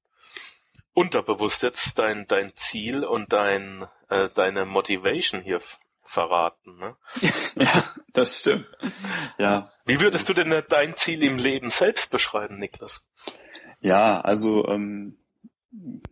unterbewusst 0.99 1.63
jetzt 1.63 1.97
dein 1.97 2.27
dein 2.27 2.53
Ziel 2.55 3.05
und 3.05 3.31
dein 3.31 3.87
äh, 4.09 4.27
deine 4.35 4.65
Motivation 4.65 5.41
hier 5.41 5.61
verraten. 6.03 6.77
Ne? 6.77 6.95
Ja, 7.55 7.83
das 8.13 8.39
stimmt. 8.39 8.67
Ja, 9.37 9.69
Wie 9.85 9.99
würdest 9.99 10.27
du 10.29 10.33
denn 10.33 10.63
dein 10.69 10.93
Ziel 10.93 11.23
im 11.23 11.37
Leben 11.37 11.69
selbst 11.69 12.11
beschreiben, 12.11 12.57
Niklas? 12.57 13.07
ja, 13.81 14.19
also 14.19 14.67
ähm, 14.67 15.17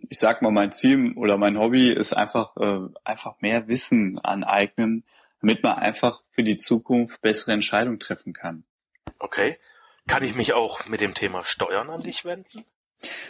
ich 0.10 0.20
sag 0.20 0.42
mal, 0.42 0.52
mein 0.52 0.72
Ziel 0.72 1.14
oder 1.18 1.38
mein 1.38 1.58
Hobby 1.58 1.90
ist 1.90 2.14
einfach 2.14 2.56
äh, 2.58 2.88
einfach 3.04 3.42
mehr 3.42 3.68
Wissen 3.68 4.20
aneignen, 4.20 5.04
damit 5.42 5.64
man 5.64 5.78
einfach 5.80 6.22
für 6.32 6.44
die 6.44 6.58
Zukunft 6.58 7.22
bessere 7.22 7.52
Entscheidungen 7.52 8.00
treffen 8.00 8.34
kann. 8.34 8.64
Okay. 9.20 9.58
Kann 10.08 10.24
ich 10.24 10.36
mich 10.36 10.54
auch 10.54 10.86
mit 10.88 11.02
dem 11.02 11.14
Thema 11.14 11.44
Steuern 11.44 11.90
an 11.90 12.04
dich 12.04 12.24
wenden? 12.24 12.64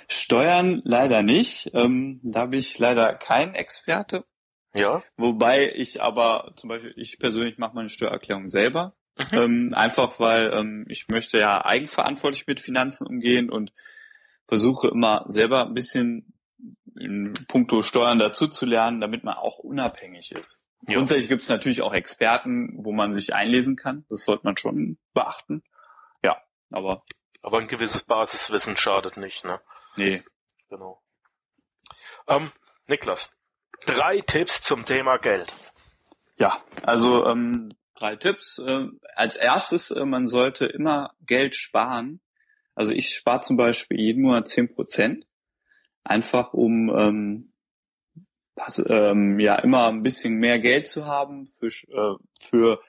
Steuern 0.07 0.81
leider 0.85 1.23
nicht. 1.23 1.71
Ähm, 1.73 2.21
da 2.23 2.45
bin 2.45 2.59
ich 2.59 2.77
leider 2.79 3.13
kein 3.13 3.53
Experte. 3.53 4.25
Ja. 4.75 5.03
Wobei 5.17 5.71
ich 5.73 6.01
aber 6.01 6.53
zum 6.55 6.69
Beispiel, 6.69 6.93
ich 6.97 7.19
persönlich 7.19 7.57
mache 7.57 7.75
meine 7.75 7.89
Steuererklärung 7.89 8.47
selber. 8.47 8.95
Mhm. 9.17 9.37
Ähm, 9.37 9.69
einfach 9.73 10.19
weil 10.19 10.51
ähm, 10.53 10.85
ich 10.87 11.07
möchte 11.07 11.39
ja 11.39 11.65
eigenverantwortlich 11.65 12.45
mit 12.47 12.59
Finanzen 12.59 13.07
umgehen 13.07 13.49
und 13.49 13.71
versuche 14.47 14.87
immer 14.87 15.25
selber 15.27 15.65
ein 15.65 15.73
bisschen 15.73 16.33
in 16.99 17.33
puncto 17.47 17.81
Steuern 17.81 18.19
dazu 18.19 18.47
zu 18.47 18.65
lernen, 18.65 19.01
damit 19.01 19.23
man 19.23 19.35
auch 19.35 19.59
unabhängig 19.59 20.31
ist. 20.31 20.63
Ja. 20.87 20.95
Grundsätzlich 20.95 21.29
gibt 21.29 21.43
es 21.43 21.49
natürlich 21.49 21.81
auch 21.81 21.93
Experten, 21.93 22.73
wo 22.83 22.91
man 22.91 23.13
sich 23.13 23.33
einlesen 23.33 23.75
kann. 23.75 24.05
Das 24.09 24.23
sollte 24.23 24.45
man 24.45 24.57
schon 24.57 24.97
beachten. 25.13 25.63
Ja, 26.23 26.37
aber 26.71 27.03
Aber 27.47 27.59
ein 27.59 27.69
gewisses 27.69 28.03
Basiswissen 28.03 28.75
schadet 28.75 29.15
nicht, 29.15 29.45
ne? 29.45 29.61
nee. 29.95 30.21
Genau. 30.69 31.01
Ähm, 32.27 32.51
Niklas, 32.87 33.31
drei 33.85 34.19
Tipps 34.19 34.61
zum 34.61 34.85
Thema 34.85 35.15
Geld. 35.15 35.55
Ja, 36.35 36.61
also 36.83 37.25
ähm, 37.25 37.73
drei 37.95 38.17
Tipps. 38.17 38.59
Ähm, 38.59 38.99
als 39.15 39.37
erstes, 39.37 39.91
äh, 39.91 40.03
man 40.03 40.27
sollte 40.27 40.65
immer 40.65 41.15
Geld 41.21 41.55
sparen. 41.55 42.19
Also 42.75 42.91
ich 42.91 43.15
spare 43.15 43.39
zum 43.39 43.55
Beispiel 43.55 43.97
jeden 43.97 44.23
Monat 44.23 44.49
zehn 44.49 44.75
Prozent, 44.75 45.25
einfach 46.03 46.51
um 46.51 46.89
ähm, 46.89 47.53
was, 48.55 48.83
ähm, 48.89 49.39
ja 49.39 49.55
immer 49.55 49.87
ein 49.87 50.03
bisschen 50.03 50.33
mehr 50.33 50.59
Geld 50.59 50.89
zu 50.89 51.05
haben 51.05 51.47
für 51.47 51.67
äh, 51.67 52.17
für 52.41 52.81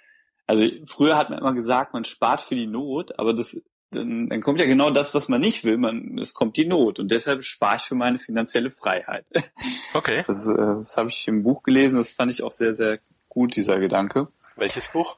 also 0.49 0.67
früher 0.87 1.17
hat 1.17 1.29
man 1.29 1.39
immer 1.39 1.55
gesagt, 1.55 1.93
man 1.93 2.05
spart 2.05 2.41
für 2.41 2.57
die 2.57 2.67
Not, 2.67 3.19
aber 3.19 3.35
das 3.35 3.63
dann, 3.91 4.29
dann 4.29 4.41
kommt 4.43 4.59
ja 4.61 4.67
genau 4.67 4.91
das, 4.91 5.15
was 5.15 5.29
man 5.29 5.41
nicht 5.41 5.65
will. 5.65 5.79
Man, 5.79 6.19
es 6.19 6.35
kommt 6.35 6.57
die 6.57 6.67
Not 6.67 6.99
und 6.99 7.11
deshalb 7.11 7.45
spare 7.45 7.77
ich 7.77 7.83
für 7.83 7.95
meine 7.95 8.19
finanzielle 8.19 8.71
Freiheit. 8.71 9.27
Okay. 9.95 10.23
Das, 10.27 10.47
äh, 10.47 10.55
das 10.55 10.97
habe 10.99 11.09
ich 11.09 11.27
im 11.29 11.43
Buch 11.43 11.63
gelesen. 11.63 11.97
Das 11.97 12.13
fand 12.13 12.31
ich 12.33 12.43
auch 12.43 12.53
sehr 12.53 12.75
sehr 12.75 12.99
gut 13.31 13.57
dieser 13.57 13.79
Gedanke. 13.81 14.29
Welches 14.57 14.89
Buch? 14.89 15.17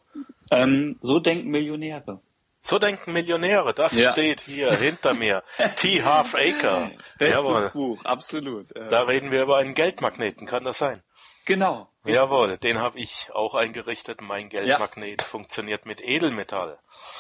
Ähm, 0.53 0.97
so 1.01 1.19
denken 1.19 1.51
Millionäre. 1.51 2.21
So 2.61 2.79
denken 2.79 3.13
Millionäre. 3.13 3.75
Das 3.75 3.95
Ja. 3.95 4.13
steht 4.13 4.41
hier 4.43 4.71
hinter 4.73 5.13
mir. 5.15 5.43
T. 5.77 6.03
Half 6.05 6.35
Acre. 6.37 6.93
Bestes 7.19 7.37
Jawohl. 7.37 7.71
Buch, 7.73 8.05
absolut. 8.05 8.71
Äh, 8.77 8.89
Da 8.91 9.03
reden 9.03 9.31
wir 9.33 9.43
über 9.43 9.57
einen 9.57 9.75
Geldmagneten. 9.75 10.47
Kann 10.47 10.65
das 10.65 10.79
sein? 10.79 11.03
genau. 11.47 11.89
Jawohl, 12.05 12.57
den 12.59 12.79
habe 12.79 12.99
ich 12.99 13.29
auch 13.35 13.55
eingerichtet. 13.55 14.21
Mein 14.23 14.49
Geldmagnet 14.51 15.21
funktioniert 15.23 15.85
mit 15.85 16.01
Edelmetall. 16.01 16.79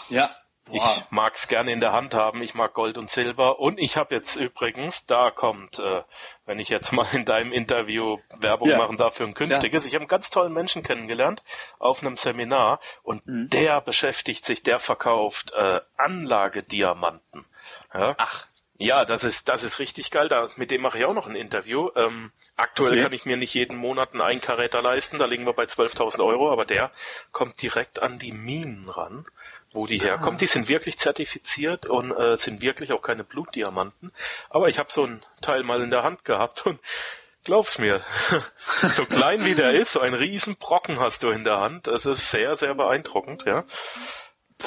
Ja. 0.08 0.30
Ich 0.72 0.82
Boah. 0.82 1.06
mag's 1.10 1.48
gerne 1.48 1.72
in 1.72 1.80
der 1.80 1.92
Hand 1.92 2.14
haben. 2.14 2.42
Ich 2.42 2.54
mag 2.54 2.72
Gold 2.74 2.96
und 2.98 3.10
Silber. 3.10 3.58
Und 3.58 3.78
ich 3.78 3.96
habe 3.96 4.14
jetzt 4.14 4.36
übrigens, 4.36 5.06
da 5.06 5.30
kommt, 5.30 5.78
äh, 5.78 6.02
wenn 6.46 6.58
ich 6.58 6.68
jetzt 6.68 6.92
mal 6.92 7.06
in 7.12 7.24
deinem 7.24 7.52
Interview 7.52 8.18
Werbung 8.38 8.68
Ja. 8.68 8.78
machen 8.78 8.96
darf 8.96 9.16
für 9.16 9.24
ein 9.24 9.34
künftiges. 9.34 9.84
Ich 9.84 9.94
habe 9.94 10.02
einen 10.02 10.08
ganz 10.08 10.30
tollen 10.30 10.52
Menschen 10.52 10.82
kennengelernt 10.82 11.42
auf 11.78 12.02
einem 12.02 12.16
Seminar 12.16 12.80
und 13.02 13.26
Mhm. 13.26 13.50
der 13.50 13.80
beschäftigt 13.80 14.44
sich, 14.44 14.62
der 14.62 14.78
verkauft 14.78 15.52
äh, 15.52 15.80
Anlagediamanten. 15.96 17.44
Ja? 17.94 18.14
Ach, 18.18 18.46
Ja, 18.82 19.04
das 19.04 19.24
ist, 19.24 19.50
das 19.50 19.62
ist 19.62 19.78
richtig 19.78 20.10
geil. 20.10 20.28
Da, 20.28 20.48
mit 20.56 20.70
dem 20.70 20.80
mache 20.80 20.96
ich 20.98 21.04
auch 21.04 21.12
noch 21.12 21.26
ein 21.26 21.36
Interview. 21.36 21.90
Ähm, 21.96 22.32
aktuell 22.56 22.92
Okay. 22.92 23.02
kann 23.02 23.12
ich 23.12 23.26
mir 23.26 23.36
nicht 23.36 23.52
jeden 23.52 23.76
Monat 23.76 24.12
einen 24.12 24.22
Einkaräter 24.22 24.80
leisten. 24.80 25.18
Da 25.18 25.26
liegen 25.26 25.44
wir 25.44 25.52
bei 25.52 25.64
12.000 25.64 26.24
Euro. 26.24 26.50
Aber 26.50 26.64
der 26.64 26.90
kommt 27.30 27.60
direkt 27.60 28.00
an 28.00 28.18
die 28.18 28.32
Minen 28.32 28.88
ran, 28.88 29.26
wo 29.72 29.86
die 29.86 29.98
herkommen. 29.98 30.38
Die 30.38 30.46
sind 30.46 30.70
wirklich 30.70 30.96
zertifiziert 30.98 31.84
und 31.84 32.10
äh, 32.10 32.38
sind 32.38 32.62
wirklich 32.62 32.92
auch 32.92 33.02
keine 33.02 33.22
Blutdiamanten. 33.22 34.12
Aber 34.48 34.68
ich 34.68 34.78
habe 34.78 34.90
so 34.90 35.04
ein 35.04 35.22
Teil 35.42 35.62
mal 35.62 35.82
in 35.82 35.90
der 35.90 36.02
Hand 36.02 36.24
gehabt 36.24 36.64
und 36.64 36.80
glaub's 37.44 37.78
mir, 37.78 38.00
so 38.64 39.04
klein 39.04 39.44
wie 39.44 39.54
der 39.54 39.72
ist, 39.72 39.92
so 39.92 40.00
ein 40.00 40.14
Riesenbrocken 40.14 40.98
hast 40.98 41.22
du 41.22 41.28
in 41.28 41.44
der 41.44 41.58
Hand. 41.60 41.86
Das 41.86 42.06
ist 42.06 42.30
sehr, 42.30 42.54
sehr 42.54 42.74
beeindruckend, 42.74 43.44
ja. 43.44 43.64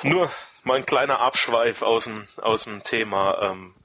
Nur 0.04 0.32
mal 0.64 0.78
ein 0.78 0.86
kleiner 0.86 1.20
Abschweif 1.20 1.82
aus 1.82 2.04
dem, 2.04 2.28
aus 2.38 2.66
dem 2.66 2.84
Thema, 2.84 3.42
ähm, 3.42 3.76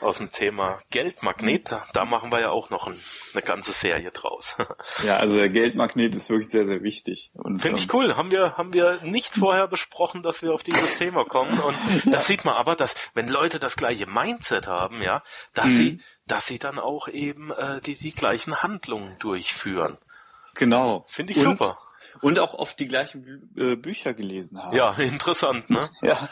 aus 0.00 0.18
dem 0.18 0.30
Thema 0.30 0.78
Geldmagnet. 0.90 1.74
Da- 1.92 2.04
machen 2.04 2.30
wir 2.32 2.40
ja 2.40 2.50
auch 2.50 2.70
noch 2.70 2.86
ein, 2.86 2.96
eine 3.34 3.42
ganze 3.42 3.72
Serie 3.72 4.10
draus. 4.10 4.56
ja, 5.04 5.16
also 5.18 5.36
der 5.36 5.48
Geldmagnet 5.48 6.14
ist 6.14 6.30
wirklich 6.30 6.48
sehr, 6.48 6.66
sehr 6.66 6.82
wichtig. 6.82 7.30
Finde 7.56 7.78
ich 7.78 7.84
ähm, 7.84 7.90
cool. 7.92 8.16
Haben 8.16 8.30
wir, 8.30 8.56
haben 8.56 8.72
wir 8.72 9.00
nicht 9.02 9.34
vorher 9.34 9.68
besprochen, 9.68 10.22
dass 10.22 10.42
wir 10.42 10.52
auf 10.52 10.62
dieses 10.62 10.96
Thema 10.96 11.24
kommen. 11.24 11.58
Und 11.58 11.76
das 12.12 12.26
sieht 12.26 12.44
man 12.44 12.54
aber, 12.54 12.76
dass 12.76 12.94
wenn 13.14 13.28
Leute 13.28 13.58
das 13.58 13.76
gleiche 13.76 14.06
Mindset 14.06 14.66
haben, 14.66 15.02
ja, 15.02 15.22
dass 15.54 15.66
Mhm. 15.72 15.76
sie, 15.76 16.00
dass 16.26 16.46
sie 16.46 16.58
dann 16.58 16.78
auch 16.78 17.08
eben 17.08 17.50
äh, 17.50 17.80
die, 17.80 17.94
die 17.94 18.12
gleichen 18.12 18.62
Handlungen 18.62 19.18
durchführen. 19.18 19.98
Genau. 20.54 21.04
Finde 21.08 21.32
ich 21.32 21.38
und, 21.38 21.52
super. 21.58 21.78
Und 22.20 22.38
auch 22.38 22.54
oft 22.54 22.78
die 22.78 22.88
gleichen 22.88 23.22
Bü 23.22 23.72
äh, 23.72 23.76
Bücher 23.76 24.14
gelesen 24.14 24.62
haben. 24.62 24.76
Ja, 24.76 24.92
interessant, 24.92 25.70
ne? 25.70 25.78
Ja, 26.02 26.28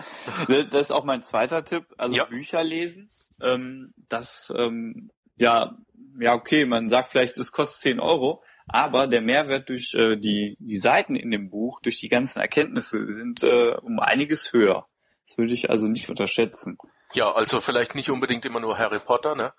das 0.49 0.83
ist 0.83 0.91
auch 0.91 1.05
mein 1.05 1.23
zweiter 1.23 1.65
Tipp. 1.65 1.85
Also 1.99 2.17
Ja. 2.17 2.25
Bücher 2.25 2.65
lesen. 2.65 3.09
Ähm, 3.41 3.95
das, 4.09 4.53
ähm, 4.57 5.11
ja, 5.37 5.77
ja, 6.19 6.35
okay, 6.35 6.65
man 6.65 6.89
sagt 6.89 7.13
vielleicht, 7.13 7.37
es 7.39 7.53
kostet 7.53 7.81
10 7.81 8.01
Euro, 8.01 8.43
aber 8.69 9.07
der 9.07 9.21
Mehrwert 9.21 9.69
durch 9.69 9.95
äh, 9.95 10.17
die, 10.17 10.57
die 10.61 10.77
Seiten 10.77 11.15
in 11.15 11.31
dem 11.31 11.51
Buch, 11.51 11.81
durch 11.81 12.01
die 12.01 12.09
ganzen 12.09 12.41
Erkenntnisse 12.41 13.11
sind 13.13 13.43
äh, 13.43 13.77
um 13.81 14.01
einiges 14.01 14.53
höher. 14.53 14.87
Das 15.27 15.39
würde 15.39 15.53
ich 15.53 15.71
also 15.71 15.89
nicht 15.89 16.09
unterschätzen. 16.09 16.79
Ja, 17.13 17.33
also 17.33 17.61
vielleicht 17.61 17.95
nicht 17.95 18.11
unbedingt 18.11 18.45
immer 18.45 18.61
nur 18.61 18.79
Harry 18.79 18.99
Potter, 18.99 19.35
ne? 19.35 19.53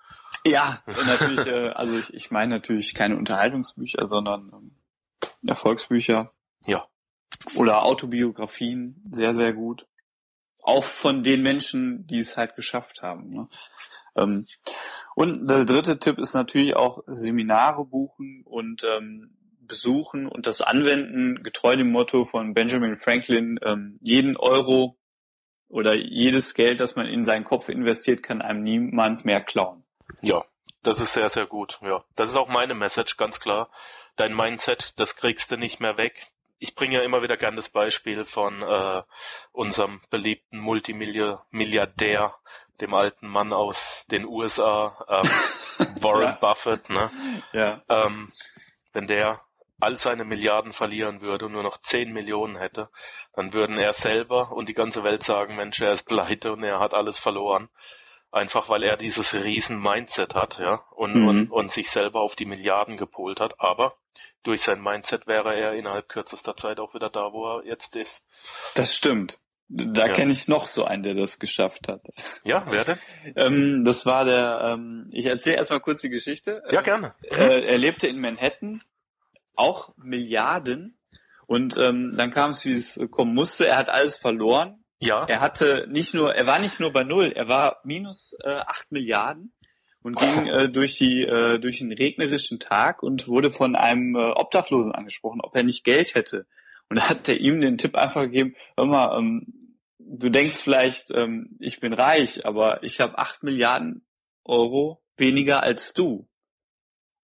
Ja, 0.46 0.78
natürlich, 1.06 1.46
äh, 1.46 1.68
also 1.68 1.98
ich, 1.98 2.12
ich 2.12 2.30
meine 2.30 2.54
natürlich 2.54 2.94
keine 2.94 3.16
Unterhaltungsbücher, 3.16 4.06
sondern 4.06 4.50
ähm, 4.52 4.76
Erfolgsbücher. 5.46 6.32
Ja. 6.66 6.86
Oder 7.56 7.84
Autobiografien, 7.84 9.02
sehr, 9.10 9.34
sehr 9.34 9.52
gut. 9.52 9.86
Auch 10.62 10.84
von 10.84 11.22
den 11.22 11.42
Menschen, 11.42 12.06
die 12.06 12.18
es 12.18 12.36
halt 12.36 12.56
geschafft 12.56 13.02
haben. 13.02 13.30
Ne? 13.30 13.48
Ähm, 14.16 14.46
und 15.14 15.48
der 15.48 15.64
dritte 15.64 15.98
Tipp 15.98 16.18
ist 16.18 16.34
natürlich 16.34 16.74
auch 16.76 17.02
Seminare 17.06 17.84
buchen 17.84 18.42
und 18.44 18.84
ähm, 18.84 19.36
besuchen 19.60 20.26
und 20.26 20.46
das 20.46 20.62
anwenden, 20.62 21.42
getreu 21.42 21.76
dem 21.76 21.92
Motto 21.92 22.24
von 22.24 22.54
Benjamin 22.54 22.96
Franklin, 22.96 23.60
ähm, 23.62 23.98
jeden 24.00 24.36
Euro 24.36 24.96
oder 25.68 25.94
jedes 25.94 26.54
Geld, 26.54 26.80
das 26.80 26.96
man 26.96 27.06
in 27.06 27.24
seinen 27.24 27.44
Kopf 27.44 27.68
investiert, 27.68 28.22
kann 28.22 28.42
einem 28.42 28.62
niemand 28.62 29.24
mehr 29.24 29.40
klauen. 29.40 29.84
Ja, 30.22 30.44
das 30.82 31.00
ist 31.00 31.12
sehr, 31.12 31.28
sehr 31.28 31.46
gut. 31.46 31.78
Ja, 31.82 32.02
das 32.16 32.30
ist 32.30 32.36
auch 32.36 32.48
meine 32.48 32.74
Message, 32.74 33.16
ganz 33.16 33.40
klar. 33.40 33.70
Dein 34.18 34.34
Mindset, 34.34 34.98
das 34.98 35.14
kriegst 35.14 35.52
du 35.52 35.56
nicht 35.56 35.78
mehr 35.78 35.96
weg. 35.96 36.26
Ich 36.58 36.74
bringe 36.74 36.96
ja 36.96 37.02
immer 37.02 37.22
wieder 37.22 37.36
gern 37.36 37.54
das 37.54 37.68
Beispiel 37.68 38.24
von 38.24 38.62
äh, 38.62 39.02
unserem 39.52 40.00
beliebten 40.10 40.58
Multimilliardär, 40.58 42.34
dem 42.80 42.94
alten 42.94 43.28
Mann 43.28 43.52
aus 43.52 44.06
den 44.10 44.24
USA, 44.26 45.06
ähm, 45.08 46.02
Warren 46.02 46.22
Ja. 46.22 46.32
Buffett. 46.32 46.90
Ne? 46.90 47.10
Ja. 47.52 47.82
Ähm, 47.88 48.32
wenn 48.92 49.06
der 49.06 49.40
all 49.78 49.96
seine 49.96 50.24
Milliarden 50.24 50.72
verlieren 50.72 51.20
würde 51.20 51.46
und 51.46 51.52
nur 51.52 51.62
noch 51.62 51.78
10 51.78 52.12
Millionen 52.12 52.56
hätte, 52.56 52.90
dann 53.34 53.52
würden 53.52 53.78
er 53.78 53.92
selber 53.92 54.50
und 54.50 54.68
die 54.68 54.74
ganze 54.74 55.04
Welt 55.04 55.22
sagen, 55.22 55.54
Mensch, 55.54 55.80
er 55.80 55.92
ist 55.92 56.02
pleite 56.08 56.52
und 56.52 56.64
er 56.64 56.80
hat 56.80 56.92
alles 56.92 57.20
verloren. 57.20 57.68
Einfach 58.30 58.68
weil 58.68 58.82
er 58.82 58.96
dieses 58.98 59.32
riesen 59.32 59.80
Mindset 59.80 60.34
hat, 60.34 60.58
ja, 60.58 60.82
und, 60.90 61.14
Mhm. 61.14 61.28
und, 61.28 61.50
und 61.50 61.72
sich 61.72 61.88
selber 61.90 62.20
auf 62.20 62.36
die 62.36 62.44
Milliarden 62.44 62.96
gepolt 62.98 63.40
hat. 63.40 63.58
Aber 63.58 63.96
durch 64.42 64.62
sein 64.62 64.82
Mindset 64.82 65.26
wäre 65.26 65.54
er 65.54 65.72
innerhalb 65.74 66.08
kürzester 66.08 66.54
Zeit 66.54 66.78
auch 66.78 66.94
wieder 66.94 67.08
da, 67.10 67.32
wo 67.32 67.46
er 67.58 67.64
jetzt 67.64 67.96
ist. 67.96 68.26
Das 68.74 68.94
stimmt. 68.94 69.38
Da 69.70 70.06
Ja. 70.06 70.12
kenne 70.12 70.32
ich 70.32 70.48
noch 70.48 70.66
so 70.66 70.84
einen, 70.84 71.02
der 71.02 71.14
das 71.14 71.38
geschafft 71.38 71.88
hat. 71.88 72.02
Ja, 72.42 72.66
wer 72.70 72.84
denn? 72.84 72.98
Ähm, 73.36 73.84
das 73.84 74.06
war 74.06 74.24
der, 74.24 74.60
ähm, 74.64 75.10
ich 75.12 75.26
erzähle 75.26 75.56
erstmal 75.56 75.80
kurz 75.80 76.00
die 76.00 76.08
Geschichte. 76.08 76.62
Ja, 76.70 76.80
gerne. 76.80 77.14
Äh, 77.22 77.64
er 77.66 77.78
lebte 77.78 78.06
in 78.08 78.18
Manhattan, 78.20 78.82
auch 79.56 79.94
Milliarden. 79.96 80.98
Und 81.46 81.76
ähm, 81.78 82.14
dann 82.16 82.30
kam 82.30 82.50
es, 82.50 82.64
wie 82.66 82.72
es 82.72 83.00
kommen 83.10 83.34
musste. 83.34 83.66
Er 83.66 83.76
hat 83.78 83.88
alles 83.88 84.18
verloren. 84.18 84.84
Ja, 85.00 85.24
Er 85.26 85.40
hatte 85.40 85.86
nicht 85.88 86.14
nur, 86.14 86.34
er 86.34 86.46
war 86.46 86.58
nicht 86.58 86.80
nur 86.80 86.92
bei 86.92 87.04
Null, 87.04 87.32
er 87.32 87.48
war 87.48 87.80
minus 87.84 88.36
äh, 88.42 88.50
8 88.50 88.90
Milliarden 88.90 89.52
und 90.02 90.18
ging 90.18 90.46
äh, 90.46 90.68
durch 90.68 90.98
die 90.98 91.22
äh, 91.22 91.58
durch 91.58 91.80
einen 91.80 91.92
regnerischen 91.92 92.58
Tag 92.58 93.02
und 93.02 93.28
wurde 93.28 93.50
von 93.50 93.76
einem 93.76 94.16
äh, 94.16 94.30
Obdachlosen 94.30 94.92
angesprochen, 94.92 95.40
ob 95.40 95.54
er 95.54 95.62
nicht 95.62 95.84
Geld 95.84 96.14
hätte. 96.14 96.46
Und 96.88 96.98
da 96.98 97.08
hat 97.10 97.28
er 97.28 97.38
ihm 97.38 97.60
den 97.60 97.78
Tipp 97.78 97.94
einfach 97.94 98.22
gegeben, 98.22 98.54
hör 98.76 98.86
mal, 98.86 99.18
ähm, 99.18 99.76
du 99.98 100.30
denkst 100.30 100.56
vielleicht, 100.56 101.10
ähm, 101.10 101.56
ich 101.60 101.80
bin 101.80 101.92
reich, 101.92 102.46
aber 102.46 102.82
ich 102.82 103.00
habe 103.00 103.18
8 103.18 103.42
Milliarden 103.42 104.06
Euro 104.44 105.02
weniger 105.16 105.62
als 105.62 105.92
du. 105.92 106.28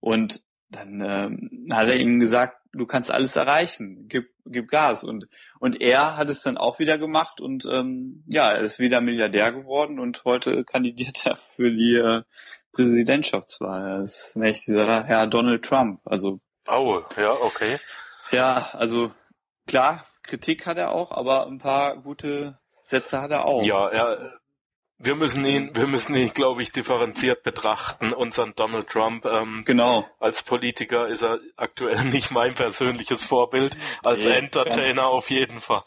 Und 0.00 0.42
dann 0.68 1.00
ähm, 1.00 1.68
hat 1.70 1.88
er 1.88 1.96
ihm 1.96 2.20
gesagt, 2.20 2.60
du 2.74 2.86
kannst 2.86 3.10
alles 3.10 3.36
erreichen, 3.36 4.06
gib, 4.08 4.28
gib 4.44 4.68
Gas. 4.70 5.04
Und, 5.04 5.26
und 5.58 5.80
er 5.80 6.16
hat 6.16 6.30
es 6.30 6.42
dann 6.42 6.58
auch 6.58 6.78
wieder 6.78 6.98
gemacht 6.98 7.40
und 7.40 7.64
ähm, 7.66 8.24
ja, 8.30 8.50
er 8.50 8.60
ist 8.60 8.78
wieder 8.78 9.00
Milliardär 9.00 9.52
geworden 9.52 9.98
und 9.98 10.24
heute 10.24 10.64
kandidiert 10.64 11.24
er 11.26 11.36
für 11.36 11.70
die 11.70 11.96
äh, 11.96 12.22
Präsidentschaftswahl. 12.72 14.00
Das 14.00 14.28
ist 14.28 14.36
nämlich 14.36 14.64
dieser 14.64 15.04
Herr 15.04 15.26
Donald 15.26 15.64
Trump. 15.64 16.00
Also 16.04 16.40
oh, 16.68 17.02
ja, 17.16 17.32
okay. 17.32 17.78
ja, 18.30 18.68
also 18.72 19.12
klar, 19.66 20.06
Kritik 20.22 20.66
hat 20.66 20.78
er 20.78 20.92
auch, 20.92 21.12
aber 21.12 21.46
ein 21.46 21.58
paar 21.58 21.96
gute 21.98 22.58
Sätze 22.82 23.20
hat 23.20 23.30
er 23.30 23.44
auch. 23.44 23.64
Ja, 23.64 23.88
er, 23.88 24.40
wir 25.04 25.14
müssen 25.14 25.44
ihn, 25.44 25.74
wir 25.74 25.86
müssen 25.86 26.14
ihn, 26.14 26.32
glaube 26.32 26.62
ich, 26.62 26.72
differenziert 26.72 27.42
betrachten. 27.42 28.12
Unseren 28.12 28.54
Donald 28.54 28.88
Trump 28.88 29.24
ähm, 29.24 29.62
Genau. 29.64 30.06
als 30.20 30.42
Politiker 30.42 31.08
ist 31.08 31.22
er 31.22 31.40
aktuell 31.56 32.04
nicht 32.04 32.30
mein 32.30 32.54
persönliches 32.54 33.24
Vorbild. 33.24 33.76
Als 34.02 34.24
Nee, 34.24 34.32
Entertainer 34.32 35.06
auf 35.08 35.30
jeden 35.30 35.60
Fall. 35.60 35.82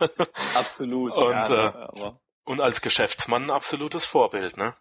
Absolut. 0.56 1.16
Und, 1.18 1.32
ja, 1.34 1.90
äh, 1.94 2.12
Und 2.46 2.62
als 2.62 2.82
Geschäftsmann 2.82 3.44
ein 3.46 3.52
absolutes 3.52 4.06
Vorbild, 4.06 4.58
ne? 4.58 4.74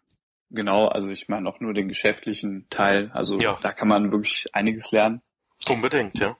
genau, 0.50 0.86
also 0.86 1.10
ich 1.10 1.28
meine 1.28 1.48
auch 1.48 1.58
nur 1.58 1.74
den 1.74 1.88
geschäftlichen 1.88 2.66
Teil. 2.70 3.10
Also 3.12 3.38
Ja. 3.40 3.56
da 3.62 3.72
kann 3.72 3.88
man 3.88 4.12
wirklich 4.12 4.46
einiges 4.54 4.92
lernen. 4.92 5.20
Unbedingt, 5.68 6.18
ja. 6.20 6.36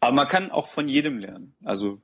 Aber 0.00 0.12
man 0.12 0.26
kann 0.28 0.50
auch 0.50 0.66
von 0.68 0.88
jedem 0.88 1.18
lernen. 1.18 1.54
Also 1.64 2.00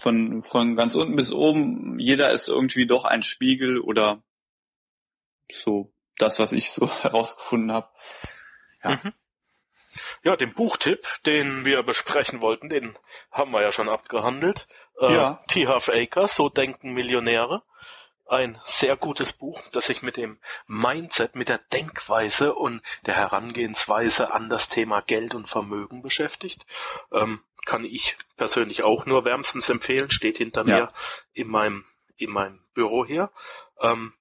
von, 0.00 0.42
von 0.42 0.76
ganz 0.76 0.94
unten 0.94 1.16
bis 1.16 1.32
oben, 1.32 1.98
jeder 1.98 2.30
ist 2.30 2.48
irgendwie 2.48 2.86
doch 2.86 3.04
ein 3.04 3.22
Spiegel 3.22 3.80
oder 3.80 4.22
so 5.50 5.92
das, 6.18 6.38
was 6.38 6.52
ich 6.52 6.70
so 6.70 6.88
herausgefunden 7.02 7.72
habe. 7.72 7.88
Ja. 8.82 9.00
Mhm. 9.02 9.12
Ja, 10.22 10.36
den 10.36 10.52
Buchtipp, 10.52 11.06
den 11.24 11.64
wir 11.64 11.82
besprechen 11.82 12.40
wollten, 12.40 12.68
den 12.68 12.98
haben 13.30 13.52
wir 13.52 13.62
ja 13.62 13.72
schon 13.72 13.88
abgehandelt. 13.88 14.66
Äh, 15.00 15.14
Ja. 15.14 15.44
T. 15.48 15.66
Half 15.66 15.88
Acres, 15.88 16.34
So 16.36 16.48
denken 16.48 16.92
Millionäre. 16.92 17.62
Ein 18.28 18.60
sehr 18.64 18.96
gutes 18.96 19.32
Buch, 19.32 19.62
das 19.72 19.86
sich 19.86 20.02
mit 20.02 20.16
dem 20.16 20.40
Mindset, 20.66 21.36
mit 21.36 21.48
der 21.48 21.58
Denkweise 21.58 22.54
und 22.54 22.82
der 23.06 23.14
Herangehensweise 23.14 24.32
an 24.32 24.48
das 24.48 24.68
Thema 24.68 25.00
Geld 25.00 25.34
und 25.34 25.48
Vermögen 25.48 26.02
beschäftigt. 26.02 26.66
Ähm, 27.12 27.40
kann 27.66 27.84
ich 27.84 28.16
persönlich 28.36 28.84
auch 28.84 29.06
nur 29.06 29.24
wärmstens 29.24 29.68
empfehlen, 29.68 30.10
steht 30.10 30.38
hinter 30.38 30.66
Ja. 30.66 30.76
mir 30.76 30.88
in 31.34 31.48
meinem, 31.48 31.84
in 32.16 32.30
meinem 32.30 32.60
Büro 32.74 33.06
hier. 33.06 33.30
Ähm, 33.80 34.12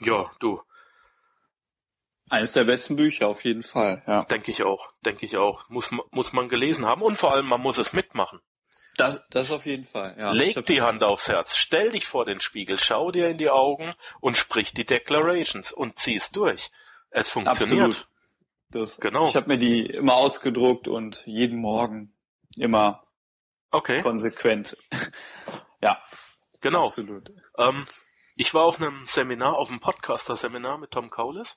ja, 0.00 0.30
du, 0.40 0.60
Eines 2.32 2.52
der 2.52 2.64
besten 2.64 2.96
Bücher 2.96 3.28
auf 3.28 3.44
jeden 3.44 3.62
Fall. 3.62 4.02
Ja. 4.06 4.24
Denke 4.24 4.50
ich 4.50 4.62
auch, 4.62 4.90
denke 5.04 5.26
ich 5.26 5.36
auch. 5.36 5.68
Muss, 5.68 5.90
muss 6.12 6.32
man 6.32 6.48
gelesen 6.48 6.86
haben 6.86 7.02
und 7.02 7.16
vor 7.16 7.34
allem 7.34 7.46
man 7.46 7.60
muss 7.60 7.76
es 7.76 7.92
mitmachen. 7.92 8.40
Das, 8.96 9.26
das 9.28 9.50
auf 9.50 9.66
jeden 9.66 9.84
Fall. 9.84 10.16
Ja. 10.18 10.32
Leg 10.32 10.64
die 10.64 10.80
Hand 10.80 11.02
aufs 11.02 11.28
Herz, 11.28 11.56
stell 11.56 11.90
dich 11.90 12.06
vor 12.06 12.24
den 12.24 12.40
Spiegel, 12.40 12.78
schau 12.78 13.10
dir 13.10 13.28
in 13.28 13.36
die 13.36 13.50
Augen 13.50 13.94
und 14.20 14.38
sprich 14.38 14.72
die 14.72 14.86
Declarations 14.86 15.72
und 15.72 15.98
zieh's 15.98 16.30
durch. 16.30 16.70
Es 17.10 17.28
funktioniert. 17.28 17.88
Absolut. 17.88 18.08
Das, 18.70 18.98
Genau. 18.98 19.26
Ich 19.26 19.36
habe 19.36 19.48
mir 19.48 19.58
die 19.58 19.84
immer 19.84 20.14
ausgedruckt 20.14 20.88
und 20.88 21.26
jeden 21.26 21.58
Morgen 21.58 22.14
immer 22.56 23.04
Okay, 23.70 24.00
konsequent. 24.00 24.74
ja, 25.82 26.00
genau. 26.62 26.84
absolut. 26.84 27.30
Ähm, 27.58 27.84
ich 28.42 28.54
war 28.54 28.64
auf 28.64 28.80
einem 28.80 29.04
Seminar, 29.04 29.56
auf 29.56 29.70
einem 29.70 29.78
Podcaster-Seminar 29.78 30.76
mit 30.78 30.90
Tom 30.90 31.10
Kaulis 31.10 31.56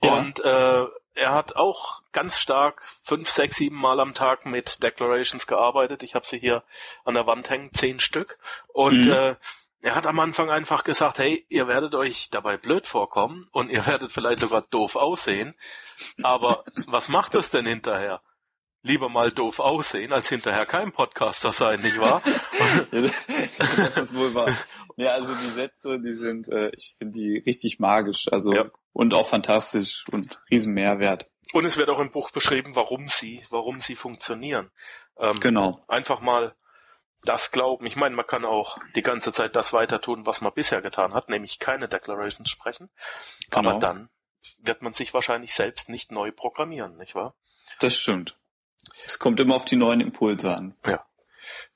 Ja. 0.00 0.12
und 0.12 0.38
äh, 0.44 0.86
er 1.14 1.34
hat 1.34 1.56
auch 1.56 2.02
ganz 2.12 2.38
stark 2.38 2.82
fünf, 3.02 3.28
sechs, 3.28 3.56
sieben 3.56 3.74
Mal 3.74 3.98
am 3.98 4.14
Tag 4.14 4.46
mit 4.46 4.80
Declarations 4.80 5.48
gearbeitet. 5.48 6.04
Ich 6.04 6.14
habe 6.14 6.24
sie 6.24 6.38
hier 6.38 6.62
an 7.04 7.14
der 7.14 7.26
Wand 7.26 7.50
hängen, 7.50 7.72
zehn 7.72 7.98
Stück. 7.98 8.38
Und 8.68 9.06
Mhm. 9.06 9.10
äh, 9.12 9.34
er 9.82 9.94
hat 9.96 10.06
am 10.06 10.20
Anfang 10.20 10.50
einfach 10.50 10.84
gesagt, 10.84 11.18
hey, 11.18 11.44
ihr 11.48 11.66
werdet 11.66 11.96
euch 11.96 12.30
dabei 12.30 12.56
blöd 12.56 12.86
vorkommen 12.86 13.48
und 13.50 13.68
ihr 13.70 13.84
werdet 13.86 14.12
vielleicht 14.12 14.38
sogar 14.38 14.62
doof 14.62 14.94
aussehen. 14.94 15.56
Aber 16.22 16.64
was 16.86 17.08
macht 17.08 17.34
es 17.34 17.50
denn 17.50 17.66
hinterher? 17.66 18.20
Lieber 18.82 19.08
mal 19.10 19.30
doof 19.30 19.60
aussehen, 19.60 20.12
als 20.12 20.28
hinterher 20.30 20.64
kein 20.64 20.90
Podcaster 20.92 21.52
sein, 21.52 21.80
nicht 21.80 22.00
wahr? 22.00 22.22
Ja, 22.92 23.10
das 23.76 23.96
ist 23.96 24.14
wohl 24.16 24.34
wahr. 24.34 24.56
Ja, 24.96 25.10
also 25.10 25.34
die 25.34 25.50
Sätze, 25.50 26.00
die 26.00 26.12
sind, 26.12 26.48
äh, 26.48 26.70
ich 26.76 26.96
finde 26.98 27.18
die 27.18 27.38
richtig 27.44 27.78
magisch, 27.78 28.28
also 28.32 28.52
Ja. 28.54 28.70
und 28.92 29.14
auch 29.14 29.28
fantastisch 29.28 30.04
und 30.10 30.38
riesen 30.50 30.72
Mehrwert. 30.74 31.28
Und 31.52 31.64
es 31.64 31.76
wird 31.76 31.88
auch 31.90 31.98
im 32.00 32.10
Buch 32.10 32.30
beschrieben, 32.30 32.74
warum 32.76 33.08
sie, 33.08 33.44
warum 33.50 33.80
sie 33.80 33.96
funktionieren. 33.96 34.70
Ähm, 35.18 35.30
Genau. 35.40 35.82
Einfach 35.88 36.20
mal 36.20 36.54
das 37.24 37.50
glauben. 37.50 37.86
Ich 37.86 37.96
meine, 37.96 38.14
man 38.16 38.26
kann 38.26 38.44
auch 38.44 38.78
die 38.94 39.02
ganze 39.02 39.32
Zeit 39.32 39.56
das 39.56 39.72
weiter 39.72 40.00
tun, 40.00 40.24
was 40.26 40.40
man 40.40 40.52
bisher 40.54 40.80
getan 40.80 41.12
hat, 41.12 41.28
nämlich 41.28 41.58
keine 41.58 41.88
Declarations 41.88 42.48
sprechen. 42.48 42.88
Genau. 43.50 43.70
Aber 43.70 43.78
dann 43.78 44.08
wird 44.58 44.80
man 44.80 44.92
sich 44.94 45.12
wahrscheinlich 45.12 45.54
selbst 45.54 45.88
nicht 45.90 46.12
neu 46.12 46.32
programmieren, 46.32 46.96
nicht 46.96 47.14
wahr? 47.14 47.34
Das 47.80 47.94
stimmt. 47.96 48.38
Es 49.04 49.18
kommt 49.18 49.40
immer 49.40 49.54
auf 49.56 49.64
die 49.64 49.76
neuen 49.76 50.00
Impulse 50.00 50.54
an. 50.54 50.74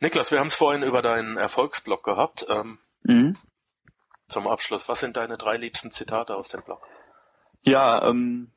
Niklas, 0.00 0.30
wir 0.30 0.38
haben 0.40 0.48
es 0.48 0.54
vorhin 0.54 0.82
über 0.82 1.02
deinen 1.02 1.36
Erfolgsblog 1.36 2.02
gehabt. 2.04 2.46
Ähm, 2.48 2.78
Mhm. 3.02 3.36
zum 4.28 4.48
Abschluss, 4.48 4.88
was 4.88 5.00
sind 5.00 5.16
deine 5.18 5.36
drei 5.36 5.56
liebsten 5.58 5.90
Zitate 5.90 6.34
aus 6.34 6.48
dem 6.48 6.62
Blog? 6.62 6.80
Ja, 7.62 8.08
ähm, 8.08 8.50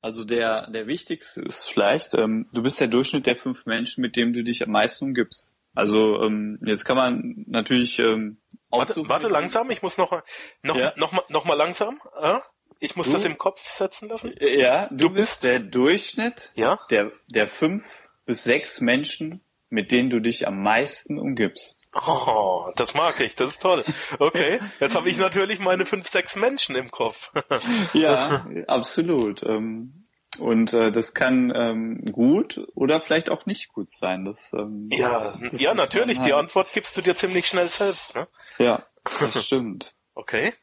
also 0.00 0.24
der, 0.24 0.70
der 0.70 0.86
wichtigste 0.86 1.42
ist 1.42 1.68
vielleicht, 1.68 2.14
ähm, 2.14 2.48
du 2.52 2.62
bist 2.62 2.80
der 2.80 2.88
Durchschnitt 2.88 3.26
der 3.26 3.36
fünf 3.36 3.66
Menschen, 3.66 4.00
mit 4.00 4.16
denen 4.16 4.32
du 4.32 4.42
dich 4.44 4.62
am 4.62 4.70
meisten 4.70 5.06
umgibst. 5.06 5.54
Also 5.74 6.22
ähm, 6.22 6.58
jetzt 6.64 6.84
kann 6.84 6.96
man 6.96 7.44
natürlich 7.48 7.98
ähm, 7.98 8.40
Warte, 8.70 9.08
warte 9.08 9.28
langsam, 9.28 9.70
ich 9.70 9.82
muss 9.82 9.98
noch, 9.98 10.22
noch, 10.62 10.76
Ja. 10.76 10.92
noch, 10.96 11.12
mal, 11.12 11.24
noch 11.28 11.44
mal 11.44 11.54
langsam. 11.54 12.00
Äh? 12.20 12.38
Ich 12.78 12.96
muss 12.96 13.06
Du- 13.08 13.12
das 13.14 13.24
im 13.24 13.36
Kopf 13.38 13.66
setzen 13.68 14.08
lassen. 14.08 14.34
Ja, 14.40 14.86
du, 14.88 14.96
Du 14.96 15.10
bist 15.10 15.44
der 15.44 15.58
Durchschnitt 15.60 16.50
Ja? 16.54 16.78
der, 16.90 17.10
der 17.28 17.48
fünf 17.48 17.84
bis 18.26 18.44
sechs 18.44 18.80
Menschen, 18.80 19.40
mit 19.68 19.92
denen 19.92 20.10
du 20.10 20.20
dich 20.20 20.46
am 20.46 20.62
meisten 20.62 21.18
umgibst. 21.18 21.88
Oh, 21.94 22.70
das 22.76 22.94
mag 22.94 23.20
ich, 23.20 23.34
das 23.36 23.50
ist 23.50 23.62
toll. 23.62 23.84
Okay, 24.18 24.60
jetzt 24.80 24.94
habe 24.94 25.08
ich 25.10 25.18
natürlich 25.18 25.58
meine 25.60 25.84
fünf, 25.86 26.08
sechs 26.08 26.36
Menschen 26.36 26.74
im 26.76 26.90
Kopf. 26.90 27.32
Ja, 27.92 28.46
absolut. 28.66 29.42
Ähm, 29.42 30.06
und 30.38 30.72
äh, 30.72 30.90
das 30.92 31.12
kann 31.12 31.52
ähm, 31.54 32.04
gut 32.12 32.60
oder 32.74 33.00
vielleicht 33.00 33.30
auch 33.30 33.46
nicht 33.46 33.72
gut 33.72 33.90
sein. 33.90 34.24
Das, 34.24 34.52
ähm, 34.52 34.88
Ja, 34.92 35.34
das 35.50 35.60
ja, 35.60 35.74
natürlich, 35.74 36.18
die 36.18 36.32
halt- 36.32 36.44
Antwort 36.44 36.72
gibst 36.72 36.96
du 36.96 37.02
dir 37.02 37.14
ziemlich 37.16 37.46
schnell 37.48 37.68
selbst, 37.68 38.14
ne? 38.14 38.26
Ja, 38.58 38.84
das 39.20 39.44
stimmt. 39.44 39.94
Okay. 40.14 40.54